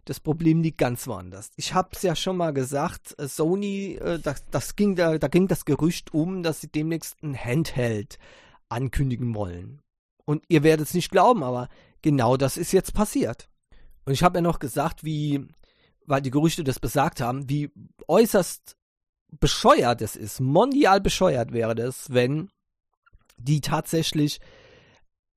das 0.06 0.20
Problem 0.20 0.62
liegt 0.62 0.78
ganz 0.78 1.06
woanders. 1.06 1.50
Ich 1.56 1.74
habe 1.74 1.90
es 1.92 2.02
ja 2.02 2.16
schon 2.16 2.36
mal 2.36 2.52
gesagt, 2.52 3.14
äh, 3.18 3.28
Sony, 3.28 3.96
äh, 3.96 4.18
das, 4.18 4.44
das 4.50 4.76
ging 4.76 4.94
da, 4.94 5.18
da 5.18 5.28
ging 5.28 5.48
das 5.48 5.64
Gerücht 5.64 6.14
um, 6.14 6.42
dass 6.42 6.60
sie 6.60 6.68
demnächst 6.68 7.22
ein 7.22 7.36
Handheld 7.36 8.18
ankündigen 8.68 9.34
wollen. 9.34 9.82
Und 10.24 10.44
ihr 10.48 10.62
werdet 10.62 10.86
es 10.86 10.94
nicht 10.94 11.10
glauben, 11.10 11.42
aber 11.42 11.68
genau 12.02 12.36
das 12.36 12.56
ist 12.56 12.72
jetzt 12.72 12.94
passiert. 12.94 13.48
Und 14.04 14.12
ich 14.12 14.22
habe 14.22 14.38
ja 14.38 14.42
noch 14.42 14.60
gesagt, 14.60 15.04
wie, 15.04 15.46
weil 16.06 16.22
die 16.22 16.30
Gerüchte 16.30 16.62
das 16.62 16.78
besagt 16.78 17.20
haben, 17.20 17.48
wie 17.50 17.70
äußerst 18.06 18.76
bescheuert 19.40 20.02
es 20.02 20.14
ist, 20.14 20.40
mondial 20.40 21.00
bescheuert 21.00 21.52
wäre 21.52 21.74
das, 21.74 22.12
wenn 22.12 22.48
die 23.38 23.60
tatsächlich 23.60 24.40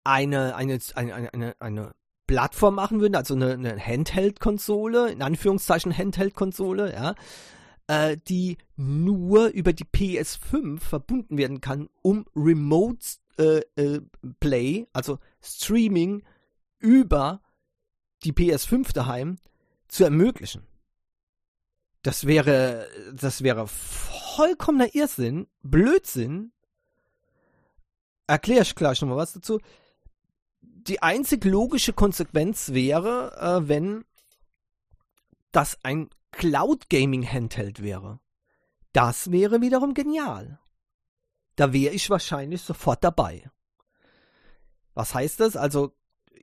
eine, 0.04 0.56
eine, 0.56 0.80
eine, 0.96 1.34
eine, 1.34 1.56
eine 1.60 1.92
Plattform 2.30 2.76
machen 2.76 3.02
würden, 3.02 3.16
also 3.16 3.34
eine, 3.34 3.54
eine 3.54 3.80
Handheld-Konsole, 3.80 5.12
in 5.12 5.24
Anführungszeichen 5.24 5.98
Handheld-Konsole, 5.98 6.94
ja, 6.94 7.16
äh, 7.88 8.18
die 8.28 8.60
nur 8.76 9.48
über 9.48 9.74
die 9.74 9.86
PS5 9.86 10.80
verbunden 10.80 11.40
werden 11.40 11.60
kann, 11.60 11.90
um 12.04 12.28
Remote 12.36 13.04
äh, 13.40 13.62
äh, 13.78 14.02
Play, 14.40 14.86
also 14.94 15.18
Streaming 15.42 16.22
über 16.78 17.42
die 18.24 18.34
PS5 18.34 18.94
daheim 18.94 19.38
zu 19.88 20.04
ermöglichen. 20.04 20.62
Das 22.04 22.28
wäre, 22.28 22.88
das 23.12 23.42
wäre 23.42 23.68
vollkommener 23.68 24.94
Irrsinn, 24.94 25.48
Blödsinn. 25.64 26.52
Erkläre 28.28 28.62
ich 28.62 28.76
gleich 28.76 29.02
nochmal 29.02 29.18
was 29.18 29.34
dazu. 29.34 29.60
Die 30.90 31.04
einzig 31.04 31.46
logische 31.46 31.94
Konsequenz 31.94 32.74
wäre, 32.74 33.38
äh, 33.40 33.68
wenn 33.70 34.06
das 35.52 35.78
ein 35.84 36.10
Cloud 36.32 36.90
Gaming 36.90 37.26
Handheld 37.28 37.84
wäre. 37.84 38.20
Das 38.92 39.32
wäre 39.32 39.62
wiederum 39.62 39.94
genial. 39.94 40.60
Da 41.56 41.74
wäre 41.74 41.94
ich 41.94 42.10
wahrscheinlich 42.10 42.64
sofort 42.64 43.04
dabei. 43.04 43.52
Was 44.96 45.14
heißt 45.14 45.40
das? 45.40 45.56
Also 45.56 45.94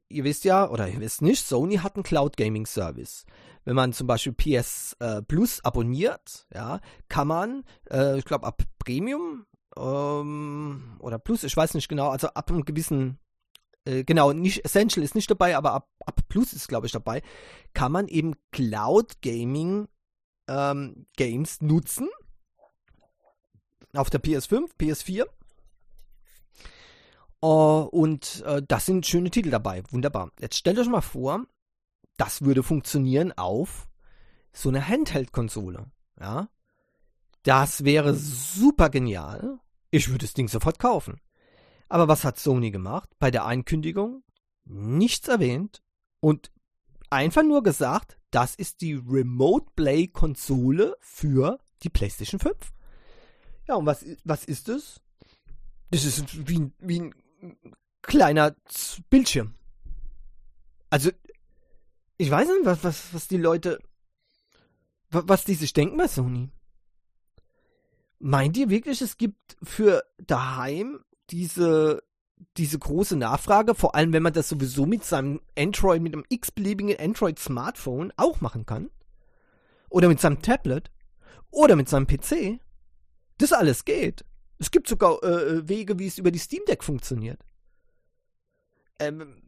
ihr 0.08 0.22
wisst 0.22 0.44
ja, 0.44 0.70
oder 0.70 0.88
ihr 0.88 1.00
wisst 1.00 1.22
nicht, 1.22 1.44
Sony 1.44 1.78
hat 1.78 1.96
einen 1.96 2.04
Cloud 2.04 2.36
Gaming 2.36 2.66
Service. 2.66 3.24
Wenn 3.64 3.74
man 3.74 3.92
zum 3.92 4.06
Beispiel 4.06 4.32
PS 4.32 4.96
äh, 5.00 5.22
Plus 5.22 5.64
abonniert, 5.64 6.46
ja, 6.54 6.80
kann 7.08 7.26
man, 7.26 7.64
äh, 7.90 8.18
ich 8.18 8.24
glaube 8.24 8.46
ab 8.46 8.62
Premium 8.78 9.44
ähm, 9.76 10.96
oder 11.00 11.18
Plus, 11.18 11.42
ich 11.42 11.56
weiß 11.56 11.74
nicht 11.74 11.88
genau, 11.88 12.10
also 12.10 12.28
ab 12.28 12.50
einem 12.50 12.64
gewissen, 12.64 13.18
äh, 13.86 14.04
genau, 14.04 14.32
nicht 14.32 14.64
Essential 14.64 15.04
ist 15.04 15.14
nicht 15.14 15.30
dabei, 15.30 15.56
aber 15.56 15.74
ab, 15.74 15.88
Plus 16.28 16.52
ist 16.52 16.68
glaube 16.68 16.86
ich 16.86 16.92
dabei, 16.92 17.22
kann 17.72 17.92
man 17.92 18.08
eben 18.08 18.34
Cloud 18.52 19.22
Gaming 19.22 19.88
ähm, 20.48 21.06
Games 21.16 21.60
nutzen 21.60 22.08
auf 23.94 24.10
der 24.10 24.22
PS5, 24.22 24.70
PS4 24.78 25.26
Uh, 27.42 27.86
und 27.92 28.42
uh, 28.46 28.60
das 28.66 28.86
sind 28.86 29.06
schöne 29.06 29.30
Titel 29.30 29.50
dabei. 29.50 29.82
Wunderbar. 29.90 30.32
Jetzt 30.40 30.56
stellt 30.56 30.78
euch 30.78 30.88
mal 30.88 31.02
vor, 31.02 31.44
das 32.16 32.42
würde 32.42 32.62
funktionieren 32.62 33.32
auf 33.36 33.88
so 34.52 34.70
einer 34.70 34.86
Handheld-Konsole. 34.88 35.86
Ja. 36.18 36.48
Das 37.42 37.84
wäre 37.84 38.14
super 38.14 38.88
genial. 38.88 39.60
Ich 39.90 40.08
würde 40.08 40.24
das 40.24 40.34
Ding 40.34 40.48
sofort 40.48 40.78
kaufen. 40.78 41.20
Aber 41.88 42.08
was 42.08 42.24
hat 42.24 42.38
Sony 42.38 42.70
gemacht? 42.70 43.10
Bei 43.18 43.30
der 43.30 43.44
Einkündigung 43.44 44.24
nichts 44.64 45.28
erwähnt 45.28 45.82
und 46.20 46.50
einfach 47.10 47.44
nur 47.44 47.62
gesagt, 47.62 48.18
das 48.30 48.54
ist 48.54 48.80
die 48.80 48.94
Remote 48.94 49.66
Play 49.76 50.08
Konsole 50.08 50.96
für 51.00 51.58
die 51.82 51.88
PlayStation 51.88 52.40
5. 52.40 52.56
Ja, 53.68 53.76
und 53.76 53.86
was, 53.86 54.04
was 54.24 54.44
ist 54.44 54.68
es? 54.68 55.00
Das 55.90 56.04
ist 56.04 56.48
wie, 56.48 56.70
wie 56.78 57.00
ein 57.00 57.14
kleiner 58.02 58.54
Bildschirm. 59.08 59.54
Also, 60.90 61.10
ich 62.16 62.30
weiß 62.30 62.48
nicht, 62.48 62.64
was, 62.64 62.84
was, 62.84 63.14
was 63.14 63.28
die 63.28 63.36
Leute, 63.36 63.78
was 65.10 65.44
die 65.44 65.54
sich 65.54 65.72
denken 65.72 65.96
bei 65.96 66.08
Sony. 66.08 66.50
Meint 68.18 68.56
ihr 68.56 68.70
wirklich, 68.70 69.02
es 69.02 69.18
gibt 69.18 69.56
für 69.62 70.02
daheim 70.18 71.04
diese, 71.30 72.02
diese 72.56 72.78
große 72.78 73.16
Nachfrage, 73.16 73.74
vor 73.74 73.94
allem 73.94 74.12
wenn 74.12 74.22
man 74.22 74.32
das 74.32 74.48
sowieso 74.48 74.86
mit 74.86 75.04
seinem 75.04 75.40
Android, 75.58 76.02
mit 76.02 76.14
einem 76.14 76.24
x-beliebigen 76.28 76.98
Android-Smartphone 76.98 78.12
auch 78.16 78.40
machen 78.40 78.66
kann? 78.66 78.90
Oder 79.88 80.08
mit 80.08 80.20
seinem 80.20 80.42
Tablet? 80.42 80.90
Oder 81.50 81.76
mit 81.76 81.88
seinem 81.88 82.06
PC? 82.06 82.60
Das 83.38 83.52
alles 83.52 83.84
geht. 83.84 84.24
Es 84.58 84.70
gibt 84.70 84.88
sogar 84.88 85.22
äh, 85.22 85.26
äh, 85.26 85.68
Wege, 85.68 85.98
wie 85.98 86.06
es 86.06 86.18
über 86.18 86.30
die 86.30 86.38
Steam 86.38 86.64
Deck 86.66 86.82
funktioniert. 86.82 87.44
Ähm, 88.98 89.42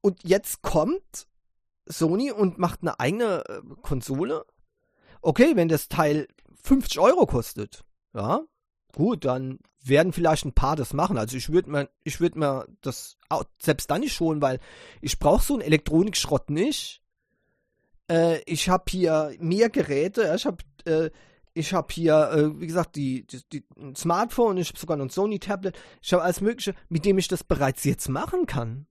und 0.00 0.24
jetzt 0.24 0.62
kommt 0.62 1.28
Sony 1.86 2.32
und 2.32 2.58
macht 2.58 2.82
eine 2.82 2.98
eigene 2.98 3.44
äh, 3.48 3.60
Konsole. 3.82 4.44
Okay, 5.22 5.52
wenn 5.54 5.68
das 5.68 5.88
Teil 5.88 6.28
50 6.62 6.98
Euro 6.98 7.26
kostet, 7.26 7.84
ja, 8.14 8.42
gut, 8.92 9.24
dann 9.24 9.58
werden 9.84 10.12
vielleicht 10.12 10.44
ein 10.44 10.52
paar 10.52 10.76
das 10.76 10.92
machen. 10.92 11.18
Also 11.18 11.36
ich 11.36 11.50
würde 11.50 11.70
mir, 11.70 11.88
ich 12.04 12.20
würde 12.20 12.38
mir 12.38 12.66
das 12.80 13.16
selbst 13.60 13.90
dann 13.90 14.00
nicht 14.00 14.18
holen, 14.20 14.42
weil 14.42 14.60
ich 15.00 15.18
brauche 15.18 15.44
so 15.44 15.54
einen 15.54 15.62
Elektronikschrott 15.62 16.50
nicht. 16.50 17.02
Äh, 18.10 18.40
ich 18.44 18.68
habe 18.68 18.84
hier 18.88 19.34
mehr 19.38 19.70
Geräte. 19.70 20.32
Ich 20.36 20.46
habe 20.46 20.58
äh, 20.84 21.10
ich 21.58 21.74
habe 21.74 21.88
hier, 21.92 22.30
äh, 22.30 22.60
wie 22.60 22.66
gesagt, 22.66 22.94
die, 22.94 23.26
die, 23.26 23.40
die, 23.52 23.64
ein 23.76 23.96
Smartphone, 23.96 24.58
ich 24.58 24.68
habe 24.68 24.78
sogar 24.78 24.96
noch 24.96 25.06
ein 25.06 25.10
Sony-Tablet. 25.10 25.76
Ich 26.00 26.12
habe 26.12 26.22
alles 26.22 26.40
Mögliche, 26.40 26.74
mit 26.88 27.04
dem 27.04 27.18
ich 27.18 27.26
das 27.26 27.42
bereits 27.42 27.82
jetzt 27.84 28.08
machen 28.08 28.46
kann. 28.46 28.86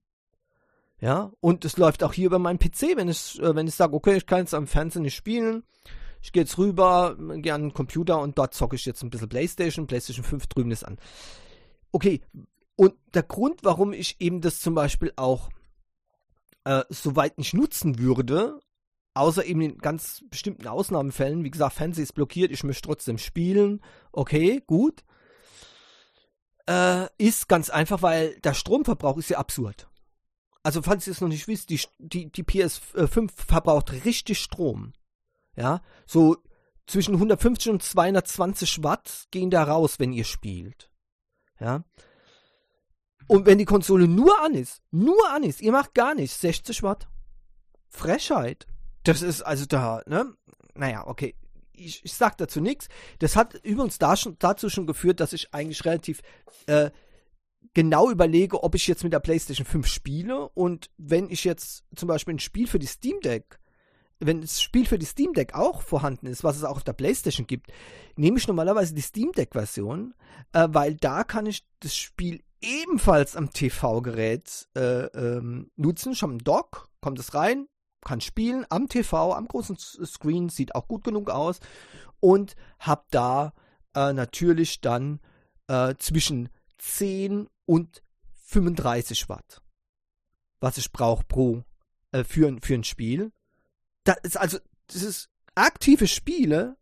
Ja, 1.00 1.32
und 1.40 1.64
es 1.64 1.76
läuft 1.76 2.02
auch 2.02 2.12
hier 2.12 2.26
über 2.26 2.38
meinen 2.38 2.58
PC, 2.58 2.96
wenn 2.96 3.08
ich, 3.08 3.40
äh, 3.40 3.54
wenn 3.54 3.68
ich 3.68 3.74
sage, 3.74 3.94
okay, 3.94 4.16
ich 4.16 4.26
kann 4.26 4.40
jetzt 4.40 4.54
am 4.54 4.66
Fernsehen 4.66 5.02
nicht 5.02 5.14
spielen. 5.14 5.62
Ich 6.20 6.32
gehe 6.32 6.42
jetzt 6.42 6.58
rüber, 6.58 7.16
gehe 7.36 7.54
an 7.54 7.62
den 7.62 7.74
Computer 7.74 8.20
und 8.20 8.38
dort 8.38 8.54
zocke 8.54 8.76
ich 8.76 8.84
jetzt 8.84 9.02
ein 9.02 9.10
bisschen 9.10 9.28
Playstation, 9.28 9.86
Playstation 9.86 10.24
5 10.24 10.46
drüben 10.46 10.70
ist 10.70 10.84
an. 10.84 10.98
Okay, 11.92 12.20
und 12.76 12.94
der 13.14 13.22
Grund, 13.22 13.64
warum 13.64 13.92
ich 13.92 14.20
eben 14.20 14.40
das 14.40 14.60
zum 14.60 14.74
Beispiel 14.74 15.12
auch 15.16 15.48
äh, 16.64 16.84
soweit 16.90 17.38
nicht 17.38 17.54
nutzen 17.54 17.98
würde, 17.98 18.60
Außer 19.18 19.44
eben 19.44 19.62
in 19.62 19.78
ganz 19.78 20.22
bestimmten 20.30 20.68
Ausnahmefällen. 20.68 21.42
Wie 21.42 21.50
gesagt, 21.50 21.74
Fernsehen 21.74 22.04
ist 22.04 22.12
blockiert, 22.12 22.52
ich 22.52 22.62
möchte 22.62 22.82
trotzdem 22.82 23.18
spielen. 23.18 23.80
Okay, 24.12 24.62
gut. 24.64 25.02
Äh, 26.68 27.08
ist 27.18 27.48
ganz 27.48 27.68
einfach, 27.68 28.00
weil 28.02 28.38
der 28.44 28.54
Stromverbrauch 28.54 29.18
ist 29.18 29.30
ja 29.30 29.38
absurd. 29.38 29.88
Also, 30.62 30.82
falls 30.82 31.08
ihr 31.08 31.14
es 31.14 31.20
noch 31.20 31.26
nicht 31.26 31.48
wisst, 31.48 31.70
die, 31.70 31.80
die, 31.98 32.30
die 32.30 32.44
PS5 32.44 33.30
verbraucht 33.34 34.04
richtig 34.04 34.38
Strom. 34.38 34.92
Ja, 35.58 35.82
so 36.06 36.36
zwischen 36.86 37.14
150 37.14 37.72
und 37.72 37.82
220 37.82 38.84
Watt 38.84 39.26
gehen 39.32 39.50
da 39.50 39.64
raus, 39.64 39.98
wenn 39.98 40.12
ihr 40.12 40.24
spielt. 40.24 40.90
Ja. 41.58 41.84
Und 43.26 43.44
wenn 43.44 43.58
die 43.58 43.64
Konsole 43.64 44.06
nur 44.06 44.40
an 44.40 44.54
ist, 44.54 44.80
nur 44.92 45.28
an 45.30 45.42
ist, 45.42 45.60
ihr 45.60 45.72
macht 45.72 45.94
gar 45.94 46.14
nichts, 46.14 46.40
60 46.40 46.82
Watt. 46.84 47.08
Frechheit. 47.88 48.66
Das 49.02 49.20
ist 49.20 49.42
also 49.42 49.66
da, 49.66 50.02
ne? 50.06 50.32
Naja, 50.74 51.06
okay. 51.06 51.34
Ich, 51.72 52.04
ich 52.04 52.14
sag 52.14 52.38
dazu 52.38 52.60
nichts. 52.60 52.88
Das 53.18 53.36
hat 53.36 53.54
übrigens 53.64 53.98
da 53.98 54.16
schon, 54.16 54.36
dazu 54.38 54.70
schon 54.70 54.86
geführt, 54.86 55.20
dass 55.20 55.32
ich 55.32 55.52
eigentlich 55.52 55.84
relativ 55.84 56.22
äh, 56.66 56.90
genau 57.74 58.10
überlege, 58.10 58.62
ob 58.62 58.74
ich 58.74 58.86
jetzt 58.86 59.04
mit 59.04 59.12
der 59.12 59.20
PlayStation 59.20 59.66
5 59.66 59.86
spiele 59.86 60.48
und 60.50 60.90
wenn 60.96 61.30
ich 61.30 61.44
jetzt 61.44 61.84
zum 61.94 62.08
Beispiel 62.08 62.34
ein 62.34 62.40
Spiel 62.40 62.66
für 62.66 62.78
die 62.78 62.86
Steam 62.86 63.20
Deck, 63.20 63.57
wenn 64.20 64.40
das 64.40 64.60
Spiel 64.60 64.86
für 64.86 64.98
die 64.98 65.06
Steam 65.06 65.32
Deck 65.32 65.54
auch 65.54 65.82
vorhanden 65.82 66.26
ist, 66.26 66.44
was 66.44 66.56
es 66.56 66.64
auch 66.64 66.76
auf 66.76 66.84
der 66.84 66.92
PlayStation 66.92 67.46
gibt, 67.46 67.70
nehme 68.16 68.38
ich 68.38 68.48
normalerweise 68.48 68.94
die 68.94 69.00
Steam 69.00 69.32
Deck 69.32 69.52
Version, 69.52 70.14
äh, 70.52 70.68
weil 70.70 70.96
da 70.96 71.24
kann 71.24 71.46
ich 71.46 71.64
das 71.80 71.96
Spiel 71.96 72.42
ebenfalls 72.60 73.36
am 73.36 73.50
TV-Gerät 73.50 74.68
äh, 74.74 75.04
ähm, 75.06 75.70
nutzen. 75.76 76.14
Schon 76.14 76.32
im 76.32 76.38
Dock 76.38 76.88
kommt 77.00 77.18
es 77.18 77.34
rein, 77.34 77.68
kann 78.04 78.20
spielen 78.20 78.66
am 78.68 78.88
TV, 78.88 79.34
am 79.34 79.46
großen 79.46 79.76
Screen, 79.78 80.48
sieht 80.48 80.74
auch 80.74 80.88
gut 80.88 81.04
genug 81.04 81.30
aus 81.30 81.60
und 82.20 82.56
habe 82.80 83.04
da 83.10 83.52
äh, 83.94 84.12
natürlich 84.12 84.80
dann 84.80 85.20
äh, 85.68 85.94
zwischen 85.98 86.48
10 86.78 87.48
und 87.66 88.02
35 88.46 89.28
Watt, 89.28 89.62
was 90.60 90.78
ich 90.78 90.90
brauche 90.90 91.24
pro 91.24 91.64
äh, 92.12 92.24
für, 92.24 92.56
für 92.62 92.74
ein 92.74 92.84
Spiel. 92.84 93.32
Das 94.08 94.16
ist 94.22 94.36
also 94.36 94.58
ist 94.92 95.28
aktive 95.54 96.06
Spiele 96.06 96.76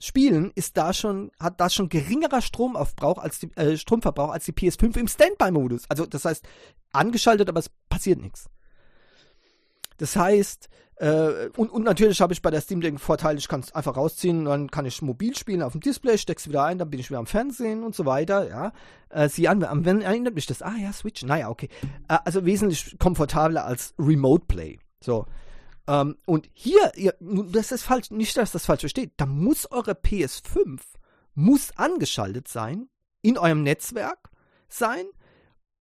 Spielen 0.00 0.52
ist 0.54 0.76
da 0.76 0.92
schon, 0.92 1.32
hat 1.40 1.60
da 1.60 1.68
schon 1.68 1.88
geringerer 1.88 2.40
Stromaufbrauch 2.40 3.18
als 3.18 3.40
die, 3.40 3.50
äh, 3.56 3.76
Stromverbrauch 3.76 4.30
als 4.30 4.44
die 4.44 4.52
PS5 4.52 4.96
im 4.96 5.08
Standby-Modus. 5.08 5.86
Also 5.88 6.06
das 6.06 6.24
heißt, 6.24 6.46
angeschaltet, 6.92 7.48
aber 7.48 7.58
es 7.58 7.70
passiert 7.88 8.20
nichts. 8.20 8.48
Das 9.96 10.14
heißt, 10.14 10.68
äh, 11.00 11.48
und, 11.56 11.70
und 11.70 11.82
natürlich 11.82 12.20
habe 12.20 12.32
ich 12.32 12.42
bei 12.42 12.52
der 12.52 12.60
Steam 12.60 12.80
Deck 12.80 13.00
Vorteil, 13.00 13.38
ich 13.38 13.48
kann 13.48 13.58
es 13.58 13.74
einfach 13.74 13.96
rausziehen, 13.96 14.44
dann 14.44 14.70
kann 14.70 14.86
ich 14.86 15.02
mobil 15.02 15.36
spielen 15.36 15.62
auf 15.62 15.72
dem 15.72 15.80
Display, 15.80 16.16
steck's 16.16 16.46
wieder 16.46 16.62
ein, 16.62 16.78
dann 16.78 16.90
bin 16.90 17.00
ich 17.00 17.10
wieder 17.10 17.18
am 17.18 17.26
Fernsehen 17.26 17.82
und 17.82 17.96
so 17.96 18.06
weiter, 18.06 18.48
ja. 18.48 18.72
Äh, 19.08 19.28
sieh 19.28 19.48
an, 19.48 19.66
wenn 19.84 20.00
erinnert 20.00 20.36
mich 20.36 20.46
das, 20.46 20.62
ah 20.62 20.76
ja, 20.80 20.92
Switch, 20.92 21.24
naja, 21.24 21.48
okay. 21.48 21.68
Äh, 22.06 22.18
also 22.24 22.44
wesentlich 22.44 22.96
komfortabler 23.00 23.64
als 23.64 23.94
Remote 23.98 24.44
Play. 24.46 24.78
So. 25.00 25.26
Ähm, 25.88 26.18
und 26.26 26.48
hier, 26.52 26.92
ihr, 26.94 27.14
das 27.18 27.72
ist 27.72 27.82
falsch, 27.82 28.12
nicht, 28.12 28.36
dass 28.36 28.52
das 28.52 28.66
falsch 28.66 28.80
versteht, 28.80 29.12
da 29.16 29.26
muss 29.26 29.70
eure 29.72 29.92
PS5 29.92 30.80
muss 31.34 31.76
angeschaltet 31.76 32.48
sein, 32.48 32.88
in 33.22 33.38
eurem 33.38 33.62
Netzwerk 33.62 34.30
sein 34.68 35.06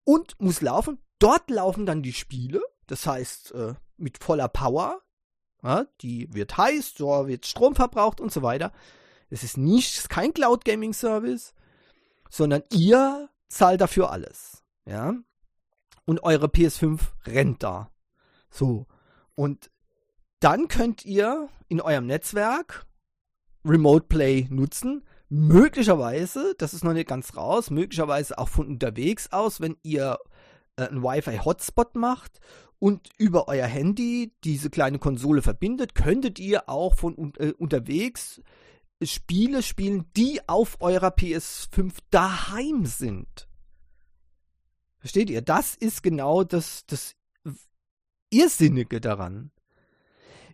und 0.04 0.38
muss 0.38 0.60
laufen 0.60 0.98
Dort 1.18 1.48
laufen 1.50 1.86
dann 1.86 2.02
die 2.02 2.12
Spiele, 2.12 2.60
das 2.86 3.06
heißt 3.06 3.52
äh, 3.52 3.74
mit 3.96 4.22
voller 4.22 4.48
Power. 4.48 5.00
Ja, 5.62 5.86
die 6.02 6.32
wird 6.34 6.56
heiß, 6.56 6.94
so 6.94 7.26
wird 7.26 7.46
Strom 7.46 7.74
verbraucht 7.74 8.20
und 8.20 8.30
so 8.30 8.42
weiter. 8.42 8.72
Es 9.30 9.42
ist 9.42 9.56
nicht, 9.56 10.08
kein 10.10 10.34
Cloud 10.34 10.64
Gaming 10.64 10.92
Service, 10.92 11.54
sondern 12.28 12.62
ihr 12.70 13.30
zahlt 13.48 13.80
dafür 13.80 14.10
alles. 14.10 14.62
Ja. 14.84 15.14
Und 16.04 16.22
eure 16.22 16.46
PS5 16.46 17.00
rennt 17.24 17.62
da. 17.62 17.90
So. 18.50 18.86
Und 19.34 19.70
dann 20.40 20.68
könnt 20.68 21.04
ihr 21.04 21.48
in 21.68 21.80
eurem 21.80 22.06
Netzwerk 22.06 22.86
Remote 23.64 24.06
Play 24.08 24.46
nutzen. 24.50 25.04
Möglicherweise, 25.28 26.54
das 26.58 26.72
ist 26.72 26.84
noch 26.84 26.92
nicht 26.92 27.08
ganz 27.08 27.36
raus, 27.36 27.70
möglicherweise 27.70 28.38
auch 28.38 28.48
von 28.48 28.68
unterwegs 28.68 29.32
aus, 29.32 29.60
wenn 29.60 29.76
ihr 29.82 30.18
äh, 30.76 30.84
einen 30.84 31.02
Wi-Fi-Hotspot 31.02 31.96
macht 31.96 32.38
und 32.78 33.10
über 33.18 33.48
euer 33.48 33.66
Handy 33.66 34.32
diese 34.44 34.70
kleine 34.70 34.98
Konsole 34.98 35.42
verbindet, 35.42 35.94
könntet 35.94 36.38
ihr 36.38 36.68
auch 36.68 36.94
von 36.94 37.32
äh, 37.38 37.52
unterwegs 37.52 38.40
Spiele 39.02 39.62
spielen, 39.62 40.10
die 40.16 40.40
auf 40.48 40.80
eurer 40.80 41.08
PS5 41.08 41.92
daheim 42.10 42.86
sind. 42.86 43.48
Versteht 44.98 45.28
ihr? 45.28 45.42
Das 45.42 45.74
ist 45.74 46.02
genau 46.02 46.44
das, 46.44 46.86
das 46.86 47.14
Irrsinnige 48.30 49.00
daran. 49.00 49.50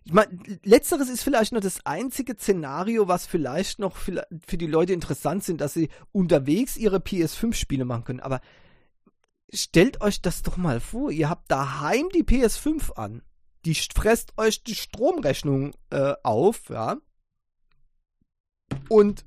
Ich 0.05 0.11
meine, 0.11 0.37
letzteres 0.63 1.09
ist 1.09 1.23
vielleicht 1.23 1.53
noch 1.53 1.61
das 1.61 1.85
einzige 1.85 2.35
Szenario, 2.35 3.07
was 3.07 3.25
vielleicht 3.25 3.79
noch 3.79 3.95
für, 3.95 4.27
für 4.45 4.57
die 4.57 4.67
Leute 4.67 4.91
interessant 4.91 5.43
sind, 5.43 5.61
dass 5.61 5.73
sie 5.73 5.89
unterwegs 6.11 6.75
ihre 6.75 6.97
PS5-Spiele 6.97 7.85
machen 7.85 8.03
können. 8.03 8.19
Aber 8.19 8.41
stellt 9.53 10.01
euch 10.01 10.21
das 10.21 10.41
doch 10.41 10.57
mal 10.57 10.81
vor, 10.81 11.09
ihr 11.11 11.29
habt 11.29 11.49
daheim 11.49 12.09
die 12.13 12.23
PS5 12.23 12.93
an. 12.93 13.21
Die 13.65 13.75
fresst 13.75 14.33
euch 14.37 14.63
die 14.63 14.75
Stromrechnung 14.75 15.73
äh, 15.89 16.15
auf, 16.21 16.69
ja. 16.69 16.97
Und 18.89 19.25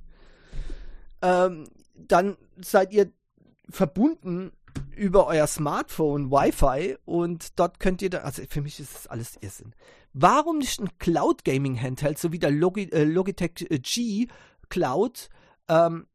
ähm, 1.23 1.69
dann 1.95 2.37
seid 2.59 2.93
ihr 2.93 3.11
verbunden 3.71 4.53
über 4.97 5.27
euer 5.27 5.47
Smartphone 5.47 6.31
Wi-Fi 6.31 6.97
und 7.05 7.59
dort 7.59 7.81
könnt 7.81 8.03
ihr 8.03 8.11
dann, 8.11 8.23
also 8.23 8.43
für 8.49 8.63
mich 8.63 8.81
ist 8.81 8.95
das 8.95 9.07
alles 9.07 9.37
Irrsinn. 9.41 9.75
Warum 10.13 10.59
nicht 10.59 10.81
ein 10.81 10.97
Cloud 10.99 11.45
Gaming 11.45 11.81
Handheld, 11.81 12.19
so 12.19 12.33
wie 12.33 12.39
der 12.39 12.51
Logi, 12.51 12.85
äh, 12.85 13.05
Logitech 13.05 13.67
äh, 13.71 13.79
G 13.79 14.29
Cloud, 14.69 15.29
ähm, 15.69 16.07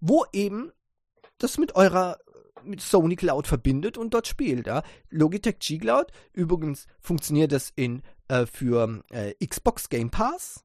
wo 0.00 0.24
eben 0.32 0.72
das 1.38 1.58
mit 1.58 1.74
eurer 1.74 2.18
mit 2.64 2.80
Sony 2.80 3.16
Cloud 3.16 3.46
verbindet 3.46 3.96
und 3.96 4.14
dort 4.14 4.26
spielt. 4.26 4.66
Ja? 4.66 4.82
Logitech 5.10 5.58
G 5.58 5.78
Cloud, 5.78 6.12
übrigens 6.32 6.86
funktioniert 7.00 7.52
das 7.52 7.72
in, 7.74 8.02
äh, 8.28 8.46
für 8.46 9.02
äh, 9.10 9.34
Xbox 9.44 9.88
Game 9.88 10.10
Pass, 10.10 10.64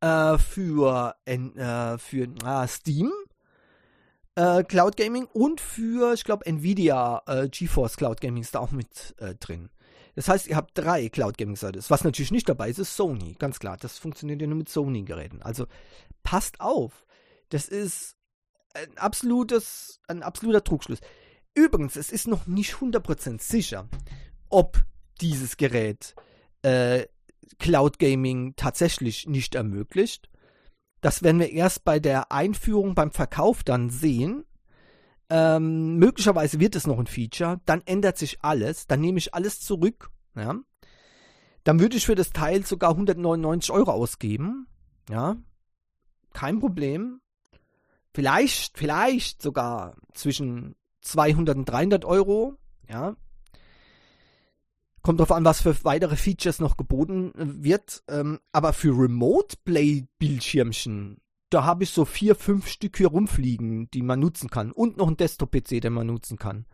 äh, 0.00 0.38
für, 0.38 1.16
äh, 1.24 1.98
für 1.98 2.28
ah, 2.44 2.66
Steam 2.66 3.12
äh, 4.38 4.62
Cloud 4.62 4.96
Gaming 4.96 5.26
und 5.32 5.60
für, 5.60 6.14
ich 6.14 6.22
glaube, 6.22 6.46
Nvidia 6.46 7.22
äh, 7.26 7.48
GeForce 7.48 7.96
Cloud 7.96 8.20
Gaming 8.20 8.42
ist 8.42 8.54
da 8.54 8.60
auch 8.60 8.70
mit 8.70 9.16
äh, 9.18 9.34
drin. 9.34 9.68
Das 10.14 10.28
heißt, 10.28 10.46
ihr 10.46 10.56
habt 10.56 10.78
drei 10.78 11.08
Cloud 11.08 11.36
Gaming 11.36 11.56
Services. 11.56 11.90
Was 11.90 12.04
natürlich 12.04 12.30
nicht 12.30 12.48
dabei 12.48 12.70
ist, 12.70 12.78
ist 12.78 12.96
Sony. 12.96 13.34
Ganz 13.38 13.58
klar, 13.58 13.76
das 13.76 13.98
funktioniert 13.98 14.40
ja 14.40 14.46
nur 14.46 14.58
mit 14.58 14.68
Sony-Geräten. 14.68 15.42
Also 15.42 15.66
passt 16.22 16.60
auf. 16.60 17.04
Das 17.48 17.68
ist 17.68 18.16
ein 18.74 18.96
absolutes, 18.96 20.00
ein 20.06 20.22
absoluter 20.22 20.62
Trugschluss. 20.62 21.00
Übrigens, 21.54 21.96
es 21.96 22.12
ist 22.12 22.28
noch 22.28 22.46
nicht 22.46 22.74
100% 22.74 23.42
sicher, 23.42 23.88
ob 24.48 24.84
dieses 25.20 25.56
Gerät 25.56 26.14
äh, 26.62 27.06
Cloud 27.58 27.98
Gaming 27.98 28.54
tatsächlich 28.54 29.26
nicht 29.26 29.56
ermöglicht. 29.56 30.30
Das 31.00 31.22
werden 31.22 31.40
wir 31.40 31.52
erst 31.52 31.84
bei 31.84 32.00
der 32.00 32.32
Einführung 32.32 32.94
beim 32.94 33.10
Verkauf 33.10 33.62
dann 33.62 33.90
sehen. 33.90 34.44
Ähm, 35.30 35.96
möglicherweise 35.96 36.58
wird 36.58 36.74
es 36.74 36.86
noch 36.86 36.98
ein 36.98 37.06
Feature, 37.06 37.60
dann 37.66 37.82
ändert 37.84 38.16
sich 38.16 38.38
alles, 38.42 38.86
dann 38.86 39.00
nehme 39.00 39.18
ich 39.18 39.34
alles 39.34 39.60
zurück. 39.60 40.10
Ja. 40.34 40.54
Dann 41.64 41.80
würde 41.80 41.96
ich 41.96 42.06
für 42.06 42.14
das 42.14 42.30
Teil 42.30 42.64
sogar 42.64 42.90
199 42.90 43.70
Euro 43.70 43.90
ausgeben. 43.90 44.66
Ja. 45.10 45.36
Kein 46.32 46.60
Problem. 46.60 47.20
Vielleicht, 48.14 48.78
vielleicht 48.78 49.42
sogar 49.42 49.96
zwischen 50.14 50.76
200 51.02 51.56
und 51.56 51.64
300 51.66 52.04
Euro. 52.04 52.54
Ja. 52.88 53.16
Kommt 55.08 55.20
drauf 55.20 55.32
an, 55.32 55.46
was 55.46 55.62
für 55.62 55.74
weitere 55.84 56.16
Features 56.16 56.60
noch 56.60 56.76
geboten 56.76 57.32
äh, 57.34 57.64
wird. 57.64 58.02
Ähm, 58.08 58.40
aber 58.52 58.74
für 58.74 58.90
Remote 58.90 59.56
Play 59.64 60.04
Bildschirmchen, 60.18 61.16
da 61.48 61.64
habe 61.64 61.84
ich 61.84 61.90
so 61.92 62.04
vier, 62.04 62.34
fünf 62.34 62.68
Stück 62.68 62.98
hier 62.98 63.06
rumfliegen, 63.06 63.90
die 63.90 64.02
man 64.02 64.20
nutzen 64.20 64.50
kann. 64.50 64.70
Und 64.70 64.98
noch 64.98 65.08
ein 65.08 65.16
Desktop-PC, 65.16 65.80
den 65.80 65.94
man 65.94 66.08
nutzen 66.08 66.36
kann. 66.36 66.66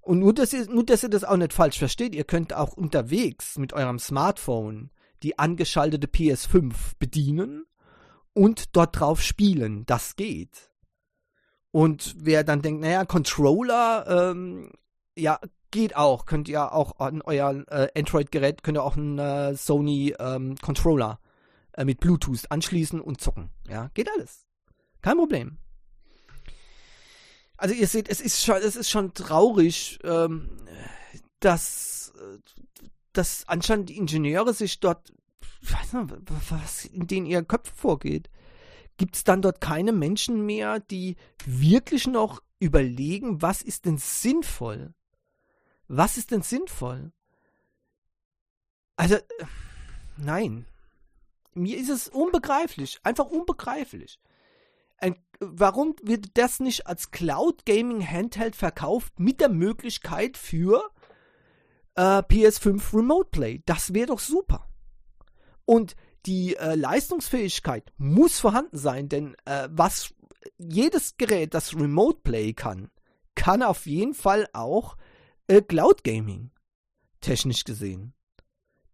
Und 0.00 0.20
nur 0.20 0.32
dass, 0.32 0.52
ihr, 0.52 0.64
nur, 0.70 0.86
dass 0.86 1.02
ihr 1.02 1.08
das 1.08 1.24
auch 1.24 1.36
nicht 1.36 1.52
falsch 1.52 1.80
versteht, 1.80 2.14
ihr 2.14 2.22
könnt 2.22 2.52
auch 2.52 2.74
unterwegs 2.74 3.58
mit 3.58 3.72
eurem 3.72 3.98
Smartphone 3.98 4.92
die 5.24 5.40
angeschaltete 5.40 6.06
PS5 6.06 6.72
bedienen 7.00 7.64
und 8.32 8.76
dort 8.76 9.00
drauf 9.00 9.22
spielen. 9.22 9.84
Das 9.86 10.14
geht. 10.14 10.70
Und 11.72 12.14
wer 12.16 12.44
dann 12.44 12.62
denkt, 12.62 12.82
naja, 12.82 13.04
Controller, 13.04 14.30
ähm, 14.30 14.70
ja, 15.16 15.38
Geht 15.70 15.94
auch. 15.94 16.26
Könnt 16.26 16.48
ihr 16.48 16.72
auch 16.72 16.98
an 16.98 17.22
euer 17.22 17.64
äh, 17.68 17.88
Android-Gerät, 17.96 18.62
könnt 18.62 18.76
ihr 18.76 18.82
auch 18.82 18.96
einen 18.96 19.18
äh, 19.18 19.54
Sony 19.54 20.14
ähm, 20.18 20.56
äh, 21.74 21.84
mit 21.84 22.00
Bluetooth 22.00 22.50
anschließen 22.50 23.00
und 23.00 23.20
zocken. 23.20 23.50
Ja, 23.68 23.88
geht 23.94 24.10
alles. 24.10 24.46
Kein 25.00 25.16
Problem. 25.16 25.58
Also 27.56 27.74
ihr 27.74 27.86
seht, 27.86 28.08
es 28.08 28.20
ist 28.20 28.42
schon, 28.42 28.56
es 28.56 28.74
ist 28.74 28.90
schon 28.90 29.14
traurig, 29.14 30.00
ähm, 30.02 30.50
dass, 31.38 32.12
dass 33.12 33.46
anscheinend 33.46 33.90
die 33.90 33.96
Ingenieure 33.96 34.54
sich 34.54 34.80
dort, 34.80 35.12
ich 35.60 35.72
weiß 35.72 35.92
nicht, 35.92 36.14
was 36.50 36.84
in 36.86 37.06
denen 37.06 37.26
ihr 37.26 37.44
Köpfe 37.44 37.72
vorgeht. 37.74 38.28
Gibt 38.96 39.14
es 39.14 39.24
dann 39.24 39.40
dort 39.40 39.60
keine 39.60 39.92
Menschen 39.92 40.44
mehr, 40.44 40.80
die 40.80 41.16
wirklich 41.46 42.06
noch 42.08 42.42
überlegen, 42.58 43.40
was 43.40 43.62
ist 43.62 43.84
denn 43.84 43.98
sinnvoll? 43.98 44.94
Was 45.92 46.16
ist 46.16 46.30
denn 46.30 46.42
sinnvoll? 46.42 47.10
Also, 48.94 49.16
nein. 50.16 50.64
Mir 51.52 51.76
ist 51.76 51.88
es 51.88 52.06
unbegreiflich, 52.06 53.00
einfach 53.02 53.26
unbegreiflich. 53.26 54.20
Ein, 54.98 55.16
warum 55.40 55.96
wird 56.00 56.38
das 56.38 56.60
nicht 56.60 56.86
als 56.86 57.10
Cloud 57.10 57.66
Gaming 57.66 58.06
Handheld 58.08 58.54
verkauft 58.54 59.18
mit 59.18 59.40
der 59.40 59.48
Möglichkeit 59.48 60.36
für 60.36 60.92
äh, 61.96 62.22
PS5 62.22 62.96
Remote 62.96 63.30
Play? 63.30 63.60
Das 63.66 63.92
wäre 63.92 64.06
doch 64.06 64.20
super. 64.20 64.68
Und 65.64 65.96
die 66.24 66.54
äh, 66.54 66.76
Leistungsfähigkeit 66.76 67.92
muss 67.96 68.38
vorhanden 68.38 68.78
sein, 68.78 69.08
denn 69.08 69.34
äh, 69.44 69.68
was 69.72 70.14
jedes 70.56 71.16
Gerät, 71.16 71.52
das 71.52 71.74
Remote 71.74 72.20
Play 72.22 72.52
kann, 72.52 72.92
kann 73.34 73.64
auf 73.64 73.86
jeden 73.86 74.14
Fall 74.14 74.48
auch 74.52 74.96
äh, 75.50 75.62
Cloud 75.62 76.04
Gaming. 76.04 76.50
Technisch 77.20 77.64
gesehen. 77.64 78.14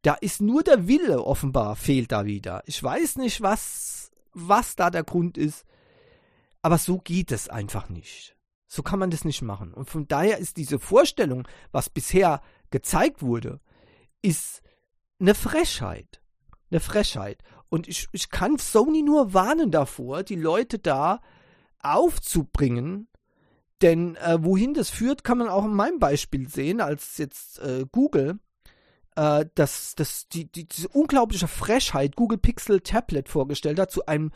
Da 0.02 0.14
ist 0.14 0.40
nur 0.40 0.62
der 0.62 0.88
Wille 0.88 1.22
offenbar 1.22 1.76
fehlt 1.76 2.12
da 2.12 2.24
wieder. 2.24 2.62
Ich 2.66 2.82
weiß 2.82 3.16
nicht, 3.16 3.42
was, 3.42 4.10
was 4.32 4.74
da 4.74 4.90
der 4.90 5.04
Grund 5.04 5.36
ist. 5.36 5.64
Aber 6.62 6.78
so 6.78 6.98
geht 6.98 7.30
es 7.30 7.48
einfach 7.48 7.88
nicht. 7.88 8.36
So 8.66 8.82
kann 8.82 8.98
man 8.98 9.10
das 9.10 9.24
nicht 9.24 9.42
machen. 9.42 9.74
Und 9.74 9.90
von 9.90 10.08
daher 10.08 10.38
ist 10.38 10.56
diese 10.56 10.78
Vorstellung, 10.78 11.46
was 11.72 11.90
bisher 11.90 12.40
gezeigt 12.70 13.22
wurde, 13.22 13.60
ist 14.22 14.62
eine 15.20 15.34
Frechheit. 15.34 16.22
Eine 16.70 16.80
Frechheit. 16.80 17.42
Und 17.68 17.86
ich, 17.86 18.08
ich 18.12 18.30
kann 18.30 18.58
Sony 18.58 19.02
nur 19.02 19.34
warnen 19.34 19.70
davor, 19.70 20.22
die 20.22 20.36
Leute 20.36 20.78
da 20.78 21.20
aufzubringen, 21.80 23.08
denn 23.82 24.16
äh, 24.16 24.38
wohin 24.40 24.74
das 24.74 24.90
führt, 24.90 25.24
kann 25.24 25.38
man 25.38 25.48
auch 25.48 25.64
in 25.64 25.74
meinem 25.74 25.98
Beispiel 25.98 26.48
sehen, 26.48 26.80
als 26.80 27.18
jetzt 27.18 27.58
äh, 27.58 27.84
Google 27.90 28.38
äh, 29.16 29.46
das, 29.54 29.94
das, 29.96 30.28
die, 30.28 30.50
die, 30.50 30.66
diese 30.66 30.88
unglaubliche 30.88 31.48
Frechheit 31.48 32.16
Google 32.16 32.38
Pixel 32.38 32.80
Tablet 32.80 33.28
vorgestellt 33.28 33.78
hat 33.78 33.90
zu 33.90 34.06
einem 34.06 34.30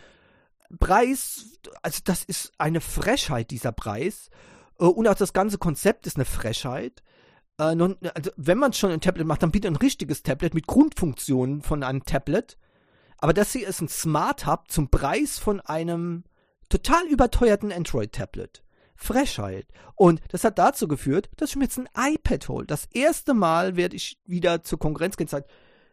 Preis, 0.79 1.59
also 1.83 2.01
das 2.05 2.25
ist 2.25 2.53
eine 2.59 2.81
Frechheit, 2.81 3.51
dieser 3.51 3.73
Preis. 3.73 4.31
Äh, 4.79 4.85
und 4.85 5.07
auch 5.09 5.15
das 5.15 5.33
ganze 5.33 5.59
Konzept 5.59 6.07
ist 6.07 6.17
eine 6.17 6.25
Frechheit. 6.25 7.03
Äh, 7.59 7.63
also 7.63 8.31
wenn 8.37 8.59
man 8.59 8.73
schon 8.73 8.91
ein 8.91 9.01
Tablet 9.01 9.27
macht, 9.27 9.43
dann 9.43 9.53
bitte 9.53 9.69
ein 9.69 9.77
richtiges 9.77 10.23
Tablet 10.23 10.55
mit 10.55 10.67
Grundfunktionen 10.67 11.63
von 11.63 11.83
einem 11.83 12.05
Tablet. 12.05 12.59
Aber 13.19 13.35
das 13.35 13.53
hier 13.53 13.69
ist 13.69 13.83
ein 13.83 13.89
Smart 13.89 14.47
Hub 14.47 14.71
zum 14.71 14.89
Preis 14.89 15.39
von 15.39 15.61
einem 15.61 16.25
total 16.71 17.07
überteuerten 17.07 17.73
Android-Tablet 17.73 18.63
Frechheit. 19.03 19.67
Und 19.95 20.21
das 20.29 20.45
hat 20.45 20.59
dazu 20.59 20.87
geführt, 20.87 21.31
dass 21.37 21.51
ich 21.51 21.57
mir 21.57 21.65
jetzt 21.65 21.79
ein 21.79 21.89
iPad 21.97 22.49
hole. 22.49 22.67
Das 22.67 22.87
erste 22.93 23.35
Mal 23.35 23.77
werde 23.77 23.97
ich 23.97 24.21
wieder 24.27 24.63
zur 24.63 24.79
Konkurrenz 24.79 25.17
gehen. 25.17 25.27
Seit 25.27 25.47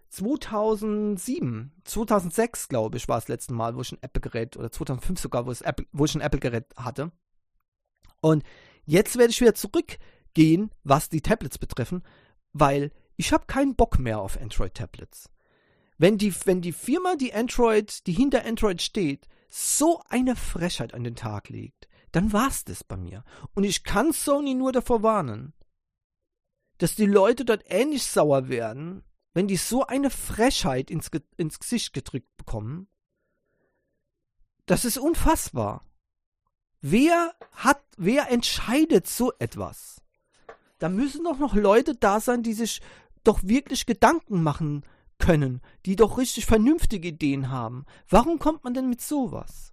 2007, 0.09 1.71
2006, 1.83 2.67
glaube 2.67 2.97
ich, 2.97 3.07
war 3.07 3.17
das 3.17 3.27
letzte 3.27 3.53
Mal, 3.53 3.75
wo 3.75 3.81
ich 3.81 3.91
ein 3.91 3.99
Apple-Gerät, 4.01 4.57
oder 4.57 4.71
2005 4.71 5.19
sogar, 5.19 5.45
wo, 5.45 5.51
Apple, 5.51 5.85
wo 5.91 6.05
ich 6.05 6.15
ein 6.15 6.21
Apple-Gerät 6.21 6.65
hatte. 6.75 7.11
Und 8.21 8.43
jetzt 8.85 9.17
werde 9.17 9.31
ich 9.31 9.41
wieder 9.41 9.55
zurückgehen, 9.55 10.71
was 10.83 11.09
die 11.09 11.21
Tablets 11.21 11.57
betreffen, 11.57 12.03
weil 12.53 12.91
ich 13.15 13.33
habe 13.33 13.45
keinen 13.47 13.75
Bock 13.75 13.99
mehr 13.99 14.19
auf 14.19 14.39
Android-Tablets. 14.39 15.29
Wenn 15.97 16.17
die, 16.17 16.33
wenn 16.45 16.61
die 16.61 16.73
Firma, 16.73 17.15
die 17.15 17.33
Android, 17.33 18.05
die 18.05 18.13
hinter 18.13 18.45
Android 18.45 18.81
steht, 18.81 19.27
so 19.49 20.01
eine 20.09 20.35
Frechheit 20.35 20.93
an 20.93 21.03
den 21.03 21.15
Tag 21.15 21.49
legt, 21.49 21.87
dann 22.17 22.33
war's 22.33 22.63
das 22.63 22.83
bei 22.83 22.97
mir. 22.97 23.23
Und 23.53 23.63
ich 23.63 23.83
kann 23.83 24.11
Sony 24.11 24.55
nur 24.55 24.71
davor 24.71 25.03
warnen, 25.03 25.53
dass 26.79 26.95
die 26.95 27.05
Leute 27.05 27.45
dort 27.45 27.61
ähnlich 27.67 28.07
sauer 28.07 28.49
werden, 28.49 29.03
wenn 29.35 29.47
die 29.47 29.55
so 29.55 29.85
eine 29.85 30.09
Frechheit 30.09 30.89
ins, 30.89 31.11
ins 31.37 31.59
Gesicht 31.59 31.93
gedrückt 31.93 32.35
bekommen. 32.35 32.87
Das 34.65 34.83
ist 34.83 34.97
unfassbar. 34.97 35.85
Wer 36.81 37.35
hat, 37.51 37.83
wer 37.97 38.31
entscheidet 38.31 39.05
so 39.05 39.31
etwas? 39.37 40.01
Da 40.79 40.89
müssen 40.89 41.23
doch 41.23 41.37
noch 41.37 41.53
Leute 41.53 41.93
da 41.93 42.19
sein, 42.19 42.41
die 42.41 42.53
sich 42.53 42.81
doch 43.23 43.43
wirklich 43.43 43.85
Gedanken 43.85 44.41
machen 44.41 44.83
können, 45.19 45.61
die 45.85 45.95
doch 45.95 46.17
richtig 46.17 46.47
vernünftige 46.47 47.09
Ideen 47.09 47.51
haben. 47.51 47.85
Warum 48.09 48.39
kommt 48.39 48.63
man 48.63 48.73
denn 48.73 48.89
mit 48.89 49.01
sowas? 49.01 49.71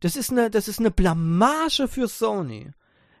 Das 0.00 0.16
ist 0.16 0.30
eine, 0.30 0.50
das 0.50 0.68
ist 0.68 0.78
eine 0.78 0.90
Blamage 0.90 1.86
für 1.88 2.08
Sony. 2.08 2.70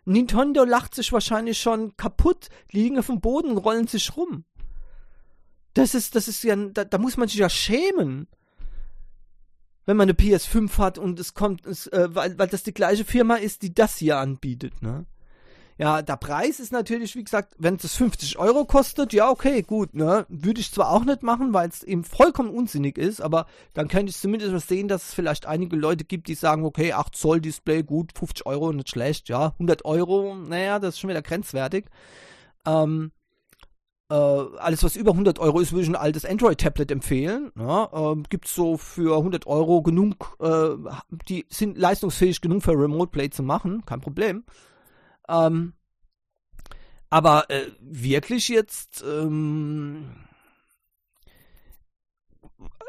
Nintendo 0.04 0.64
lacht 0.64 0.94
sich 0.94 1.12
wahrscheinlich 1.12 1.60
schon 1.60 1.96
kaputt, 1.96 2.48
liegen 2.72 2.98
auf 2.98 3.06
dem 3.06 3.20
Boden, 3.20 3.56
rollen 3.56 3.86
sich 3.86 4.16
rum. 4.16 4.44
Das 5.74 5.94
ist, 5.94 6.16
das 6.16 6.26
ist 6.26 6.42
ja, 6.42 6.56
da, 6.56 6.84
da 6.84 6.98
muss 6.98 7.16
man 7.16 7.28
sich 7.28 7.38
ja 7.38 7.48
schämen. 7.48 8.26
Wenn 9.86 9.96
man 9.96 10.08
eine 10.08 10.18
PS5 10.18 10.78
hat 10.78 10.98
und 10.98 11.18
es 11.20 11.34
kommt, 11.34 11.66
es, 11.66 11.86
äh, 11.88 12.08
weil, 12.12 12.38
weil 12.38 12.48
das 12.48 12.62
die 12.62 12.74
gleiche 12.74 13.04
Firma 13.04 13.36
ist, 13.36 13.62
die 13.62 13.74
das 13.74 13.96
hier 13.96 14.18
anbietet, 14.18 14.82
ne? 14.82 15.06
Ja, 15.80 16.02
der 16.02 16.18
Preis 16.18 16.60
ist 16.60 16.72
natürlich, 16.72 17.16
wie 17.16 17.24
gesagt, 17.24 17.54
wenn 17.56 17.76
es 17.76 17.96
50 17.96 18.38
Euro 18.38 18.66
kostet, 18.66 19.14
ja, 19.14 19.30
okay, 19.30 19.62
gut, 19.62 19.94
ne? 19.94 20.26
Würde 20.28 20.60
ich 20.60 20.70
zwar 20.70 20.90
auch 20.90 21.06
nicht 21.06 21.22
machen, 21.22 21.54
weil 21.54 21.70
es 21.70 21.82
eben 21.82 22.04
vollkommen 22.04 22.50
unsinnig 22.50 22.98
ist, 22.98 23.22
aber 23.22 23.46
dann 23.72 23.88
könnte 23.88 24.10
ich 24.10 24.18
zumindest 24.18 24.52
was 24.52 24.68
sehen, 24.68 24.88
dass 24.88 25.04
es 25.04 25.14
vielleicht 25.14 25.46
einige 25.46 25.76
Leute 25.76 26.04
gibt, 26.04 26.28
die 26.28 26.34
sagen, 26.34 26.66
okay, 26.66 26.92
8 26.92 27.16
Zoll 27.16 27.40
Display, 27.40 27.82
gut, 27.82 28.12
50 28.14 28.44
Euro, 28.44 28.74
nicht 28.74 28.90
schlecht, 28.90 29.30
ja. 29.30 29.52
100 29.52 29.86
Euro, 29.86 30.34
naja, 30.34 30.80
das 30.80 30.96
ist 30.96 31.00
schon 31.00 31.08
wieder 31.08 31.22
grenzwertig. 31.22 31.86
Ähm, 32.66 33.12
äh, 34.10 34.14
alles, 34.14 34.84
was 34.84 34.96
über 34.96 35.12
100 35.12 35.38
Euro 35.38 35.60
ist, 35.60 35.72
würde 35.72 35.84
ich 35.84 35.88
ein 35.88 35.96
altes 35.96 36.26
Android-Tablet 36.26 36.90
empfehlen. 36.90 37.52
Ja, 37.58 37.88
ähm, 37.94 38.24
Gibt 38.28 38.44
es 38.44 38.54
so 38.54 38.76
für 38.76 39.16
100 39.16 39.46
Euro 39.46 39.80
genug, 39.80 40.36
äh, 40.40 40.76
die 41.26 41.46
sind 41.48 41.78
leistungsfähig 41.78 42.42
genug 42.42 42.64
für 42.64 42.72
Remote 42.72 43.12
Play 43.12 43.30
zu 43.30 43.42
machen, 43.42 43.82
kein 43.86 44.02
Problem. 44.02 44.44
Ähm, 45.30 45.74
aber 47.08 47.48
äh, 47.50 47.70
wirklich 47.80 48.48
jetzt, 48.48 49.02
ähm, 49.06 50.26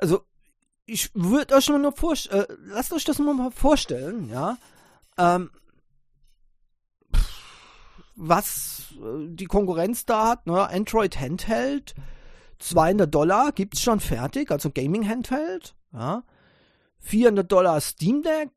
also 0.01 0.25
ich 0.85 1.09
würde 1.13 1.55
euch 1.55 1.69
nur 1.69 1.91
vorstellen, 1.91 2.41
äh, 2.41 2.55
lasst 2.65 2.91
euch 2.93 3.05
das 3.05 3.19
mal 3.19 3.51
vorstellen, 3.51 4.29
ja, 4.29 4.57
ähm, 5.17 5.51
was 8.15 8.93
äh, 9.01 9.27
die 9.27 9.45
Konkurrenz 9.45 10.05
da 10.05 10.29
hat, 10.29 10.47
ne, 10.47 10.67
Android 10.69 11.19
Handheld, 11.19 11.95
200 12.59 13.13
Dollar 13.13 13.51
gibt's 13.51 13.81
schon 13.81 13.99
fertig, 13.99 14.51
also 14.51 14.69
Gaming 14.69 15.07
Handheld, 15.07 15.75
ja, 15.93 16.23
400 16.99 17.51
Dollar 17.51 17.81
Steam 17.81 18.21
Deck 18.21 18.51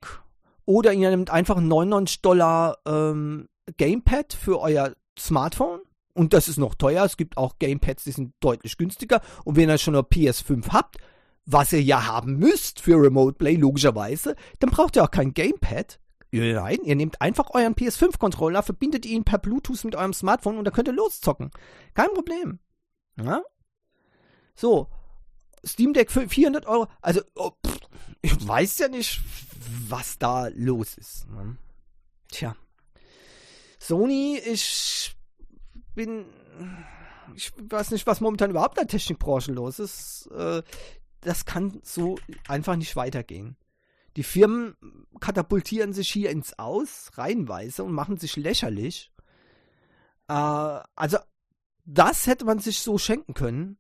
oder 0.66 0.92
ihr 0.92 1.10
nehmt 1.10 1.30
einfach 1.30 1.60
99 1.60 2.20
Dollar 2.20 2.78
ähm, 2.86 3.48
Gamepad 3.76 4.32
für 4.32 4.60
euer 4.60 4.94
Smartphone. 5.18 5.80
Und 6.12 6.32
das 6.32 6.48
ist 6.48 6.58
noch 6.58 6.74
teuer. 6.74 7.04
Es 7.04 7.16
gibt 7.16 7.36
auch 7.36 7.58
Gamepads, 7.58 8.04
die 8.04 8.12
sind 8.12 8.34
deutlich 8.40 8.76
günstiger. 8.76 9.20
Und 9.44 9.56
wenn 9.56 9.68
ihr 9.68 9.78
schon 9.78 9.94
eine 9.94 10.04
PS5 10.04 10.68
habt, 10.70 10.98
was 11.44 11.72
ihr 11.72 11.82
ja 11.82 12.06
haben 12.06 12.36
müsst 12.36 12.80
für 12.80 12.96
Remote 12.96 13.36
Play, 13.36 13.56
logischerweise, 13.56 14.36
dann 14.60 14.70
braucht 14.70 14.96
ihr 14.96 15.04
auch 15.04 15.10
kein 15.10 15.34
Gamepad. 15.34 15.98
Nein, 16.30 16.78
ihr 16.82 16.96
nehmt 16.96 17.20
einfach 17.20 17.50
euren 17.50 17.74
PS5-Controller, 17.74 18.62
verbindet 18.62 19.06
ihn 19.06 19.24
per 19.24 19.38
Bluetooth 19.38 19.84
mit 19.84 19.94
eurem 19.94 20.12
Smartphone 20.12 20.58
und 20.58 20.64
dann 20.64 20.74
könnt 20.74 20.88
ihr 20.88 20.94
loszocken. 20.94 21.50
Kein 21.94 22.08
Problem. 22.08 22.58
Ja? 23.16 23.42
So, 24.56 24.88
Steam 25.64 25.92
Deck 25.92 26.10
für 26.10 26.28
400 26.28 26.66
Euro. 26.66 26.88
Also, 27.02 27.20
oh, 27.36 27.52
pff, 27.64 27.78
ich 28.22 28.48
weiß 28.48 28.78
ja 28.78 28.88
nicht, 28.88 29.20
was 29.88 30.18
da 30.18 30.48
los 30.48 30.96
ist. 30.96 31.28
Ne? 31.30 31.56
Tja. 32.28 32.56
Sony, 33.86 34.38
ich 34.38 35.14
bin, 35.94 36.24
ich 37.36 37.52
weiß 37.58 37.90
nicht, 37.90 38.06
was 38.06 38.22
momentan 38.22 38.48
überhaupt 38.48 38.78
in 38.78 38.86
der 38.86 38.88
Technikbranche 38.88 39.52
los 39.52 39.78
ist. 39.78 40.26
Äh, 40.34 40.62
das 41.20 41.44
kann 41.44 41.80
so 41.82 42.16
einfach 42.48 42.76
nicht 42.76 42.96
weitergehen. 42.96 43.56
Die 44.16 44.22
Firmen 44.22 44.74
katapultieren 45.20 45.92
sich 45.92 46.08
hier 46.08 46.30
ins 46.30 46.58
Aus, 46.58 47.10
reihenweise, 47.14 47.84
und 47.84 47.92
machen 47.92 48.16
sich 48.16 48.36
lächerlich. 48.36 49.12
Äh, 50.28 50.32
also, 50.32 51.18
das 51.84 52.26
hätte 52.26 52.46
man 52.46 52.60
sich 52.60 52.78
so 52.78 52.96
schenken 52.96 53.34
können. 53.34 53.76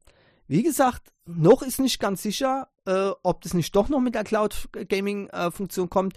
Wie 0.46 0.62
gesagt, 0.62 1.14
noch 1.24 1.62
ist 1.62 1.80
nicht 1.80 1.98
ganz 1.98 2.20
sicher, 2.20 2.68
äh, 2.84 3.10
ob 3.22 3.40
das 3.40 3.54
nicht 3.54 3.74
doch 3.74 3.88
noch 3.88 4.00
mit 4.00 4.14
der 4.14 4.24
Cloud 4.24 4.68
Gaming 4.88 5.30
Funktion 5.50 5.88
kommt. 5.88 6.14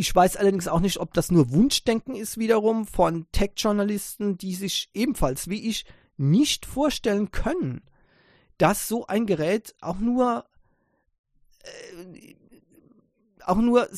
Ich 0.00 0.14
weiß 0.14 0.36
allerdings 0.36 0.68
auch 0.68 0.78
nicht, 0.78 0.98
ob 0.98 1.12
das 1.12 1.32
nur 1.32 1.50
Wunschdenken 1.50 2.14
ist 2.14 2.38
wiederum 2.38 2.86
von 2.86 3.26
Tech-Journalisten, 3.32 4.38
die 4.38 4.54
sich 4.54 4.90
ebenfalls 4.94 5.48
wie 5.48 5.68
ich 5.68 5.86
nicht 6.16 6.66
vorstellen 6.66 7.32
können, 7.32 7.82
dass 8.58 8.86
so 8.86 9.08
ein 9.08 9.26
Gerät 9.26 9.74
auch 9.80 9.98
nur 9.98 10.44
äh, 11.64 12.36
auch 13.44 13.56
nur 13.56 13.88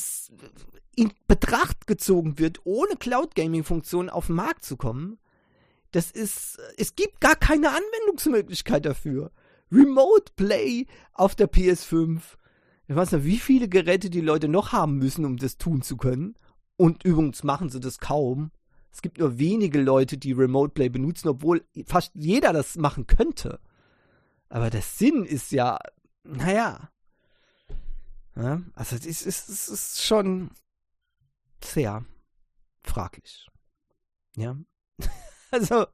in 0.95 1.13
Betracht 1.27 1.85
gezogen 1.85 2.39
wird, 2.39 2.61
ohne 2.63 2.95
Cloud 2.95 3.35
Gaming 3.35 3.63
Funktion 3.63 4.09
auf 4.09 4.25
den 4.25 4.37
Markt 4.37 4.65
zu 4.65 4.77
kommen. 4.77 5.19
Das 5.91 6.09
ist 6.09 6.59
es 6.77 6.95
gibt 6.95 7.21
gar 7.21 7.35
keine 7.35 7.69
Anwendungsmöglichkeit 7.69 8.87
dafür. 8.87 9.31
Remote 9.71 10.33
Play 10.35 10.87
auf 11.13 11.35
der 11.35 11.47
PS5 11.47 12.21
ich 12.87 12.95
weiß 12.95 13.11
nicht, 13.13 13.25
wie 13.25 13.37
viele 13.37 13.69
Geräte 13.69 14.09
die 14.09 14.21
Leute 14.21 14.47
noch 14.47 14.71
haben 14.71 14.97
müssen, 14.97 15.25
um 15.25 15.37
das 15.37 15.57
tun 15.57 15.81
zu 15.81 15.97
können. 15.97 16.35
Und 16.77 17.03
übrigens 17.03 17.43
machen 17.43 17.69
sie 17.69 17.79
das 17.79 17.99
kaum. 17.99 18.51
Es 18.91 19.01
gibt 19.01 19.19
nur 19.19 19.37
wenige 19.37 19.79
Leute, 19.79 20.17
die 20.17 20.33
Remote 20.33 20.73
Play 20.73 20.89
benutzen, 20.89 21.29
obwohl 21.29 21.63
fast 21.85 22.11
jeder 22.15 22.53
das 22.53 22.75
machen 22.75 23.07
könnte. 23.07 23.59
Aber 24.49 24.69
der 24.69 24.81
Sinn 24.81 25.23
ist 25.23 25.51
ja, 25.51 25.79
naja. 26.23 26.89
Ja, 28.35 28.61
also 28.73 28.95
es 28.95 29.05
ist, 29.05 29.49
es 29.49 29.69
ist 29.69 30.01
schon 30.01 30.51
sehr 31.63 32.05
fraglich. 32.83 33.47
Ja. 34.35 34.57
also, 35.51 35.85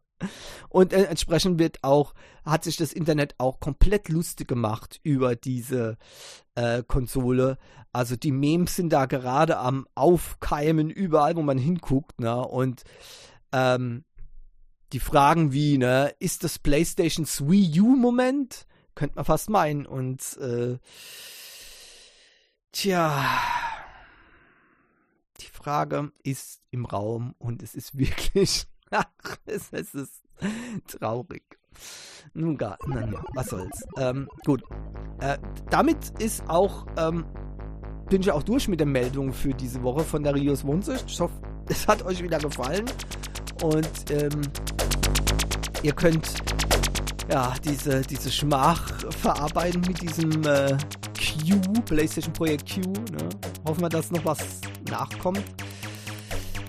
und 0.77 0.93
äh, 0.93 1.05
entsprechend 1.05 1.57
wird 1.57 1.83
auch, 1.83 2.13
hat 2.45 2.63
sich 2.63 2.77
das 2.77 2.93
Internet 2.93 3.33
auch 3.39 3.59
komplett 3.59 4.09
lustig 4.09 4.47
gemacht 4.47 4.99
über 5.01 5.35
diese 5.35 5.97
äh, 6.53 6.83
Konsole. 6.83 7.57
Also 7.93 8.15
die 8.15 8.31
Memes 8.31 8.75
sind 8.75 8.93
da 8.93 9.07
gerade 9.07 9.57
am 9.57 9.87
Aufkeimen 9.95 10.91
überall, 10.91 11.35
wo 11.35 11.41
man 11.41 11.57
hinguckt, 11.57 12.19
ne? 12.19 12.45
Und 12.45 12.83
ähm, 13.51 14.05
die 14.93 14.99
Fragen 14.99 15.51
wie, 15.51 15.79
ne, 15.79 16.13
ist 16.19 16.43
das 16.43 16.59
PlayStation's 16.59 17.49
Wii 17.49 17.81
U-Moment? 17.81 18.67
Könnte 18.93 19.15
man 19.15 19.25
fast 19.25 19.49
meinen. 19.49 19.87
Und 19.87 20.37
äh, 20.37 20.77
tja, 22.71 23.25
die 25.41 25.47
Frage 25.47 26.11
ist 26.21 26.61
im 26.69 26.85
Raum 26.85 27.33
und 27.39 27.63
es 27.63 27.73
ist 27.73 27.97
wirklich 27.97 28.67
Ach, 28.91 29.05
es, 29.45 29.69
es 29.71 29.93
ist 29.93 30.23
traurig. 30.87 31.43
Nun 32.33 32.57
gar, 32.57 32.77
nein, 32.87 33.11
ja, 33.13 33.23
was 33.33 33.47
soll's. 33.47 33.83
Ähm, 33.97 34.27
gut. 34.45 34.63
Äh, 35.19 35.37
damit 35.69 35.97
ist 36.19 36.47
auch, 36.47 36.85
ähm, 36.97 37.25
bin 38.09 38.21
ich 38.21 38.31
auch 38.31 38.43
durch 38.43 38.67
mit 38.67 38.79
der 38.79 38.87
Meldung 38.87 39.33
für 39.33 39.53
diese 39.53 39.81
Woche 39.83 40.03
von 40.03 40.23
der 40.23 40.35
Rios 40.35 40.65
Wohnsicht. 40.65 41.05
Ich 41.07 41.19
hoffe, 41.19 41.33
es 41.69 41.87
hat 41.87 42.03
euch 42.03 42.21
wieder 42.21 42.39
gefallen. 42.39 42.85
Und 43.63 44.11
ähm, 44.11 44.41
ihr 45.81 45.93
könnt 45.93 46.27
ja 47.31 47.53
diese, 47.63 48.01
diese 48.01 48.31
Schmach 48.31 48.87
verarbeiten 49.11 49.81
mit 49.81 50.01
diesem 50.01 50.43
äh, 50.43 50.77
Q, 51.17 51.81
PlayStation 51.85 52.33
Projekt 52.33 52.71
Q. 52.71 52.81
Ne? 52.81 53.29
Hoffen 53.65 53.81
wir, 53.81 53.89
dass 53.89 54.11
noch 54.11 54.23
was 54.25 54.39
nachkommt. 54.89 55.43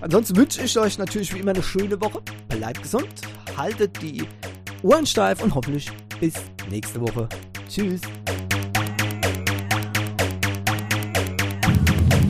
Ansonsten 0.01 0.35
wünsche 0.37 0.61
ich 0.61 0.77
euch 0.77 0.97
natürlich 0.97 1.33
wie 1.33 1.39
immer 1.39 1.51
eine 1.51 1.63
schöne 1.63 1.99
Woche. 2.01 2.21
Bleibt 2.47 2.81
gesund, 2.81 3.21
haltet 3.59 4.01
die 4.01 4.23
Ohren 4.83 5.05
steif 5.05 5.43
und 5.43 5.53
hoffentlich 5.53 5.91
bis 6.19 6.33
nächste 6.69 7.01
Woche. 7.01 7.27
Tschüss. 7.67 8.01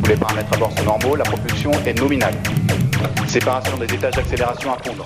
Les 0.07 0.15
paramètres 0.15 0.51
à 0.53 0.57
bord 0.57 0.75
sont 0.75 0.85
normaux, 0.85 1.15
la 1.15 1.23
propulsion 1.23 1.71
est 1.85 1.99
nominale. 1.99 2.33
Séparation 3.27 3.77
des 3.77 3.93
étages 3.93 4.15
d'accélération 4.15 4.73
à 4.73 4.77
fondre. 4.79 5.05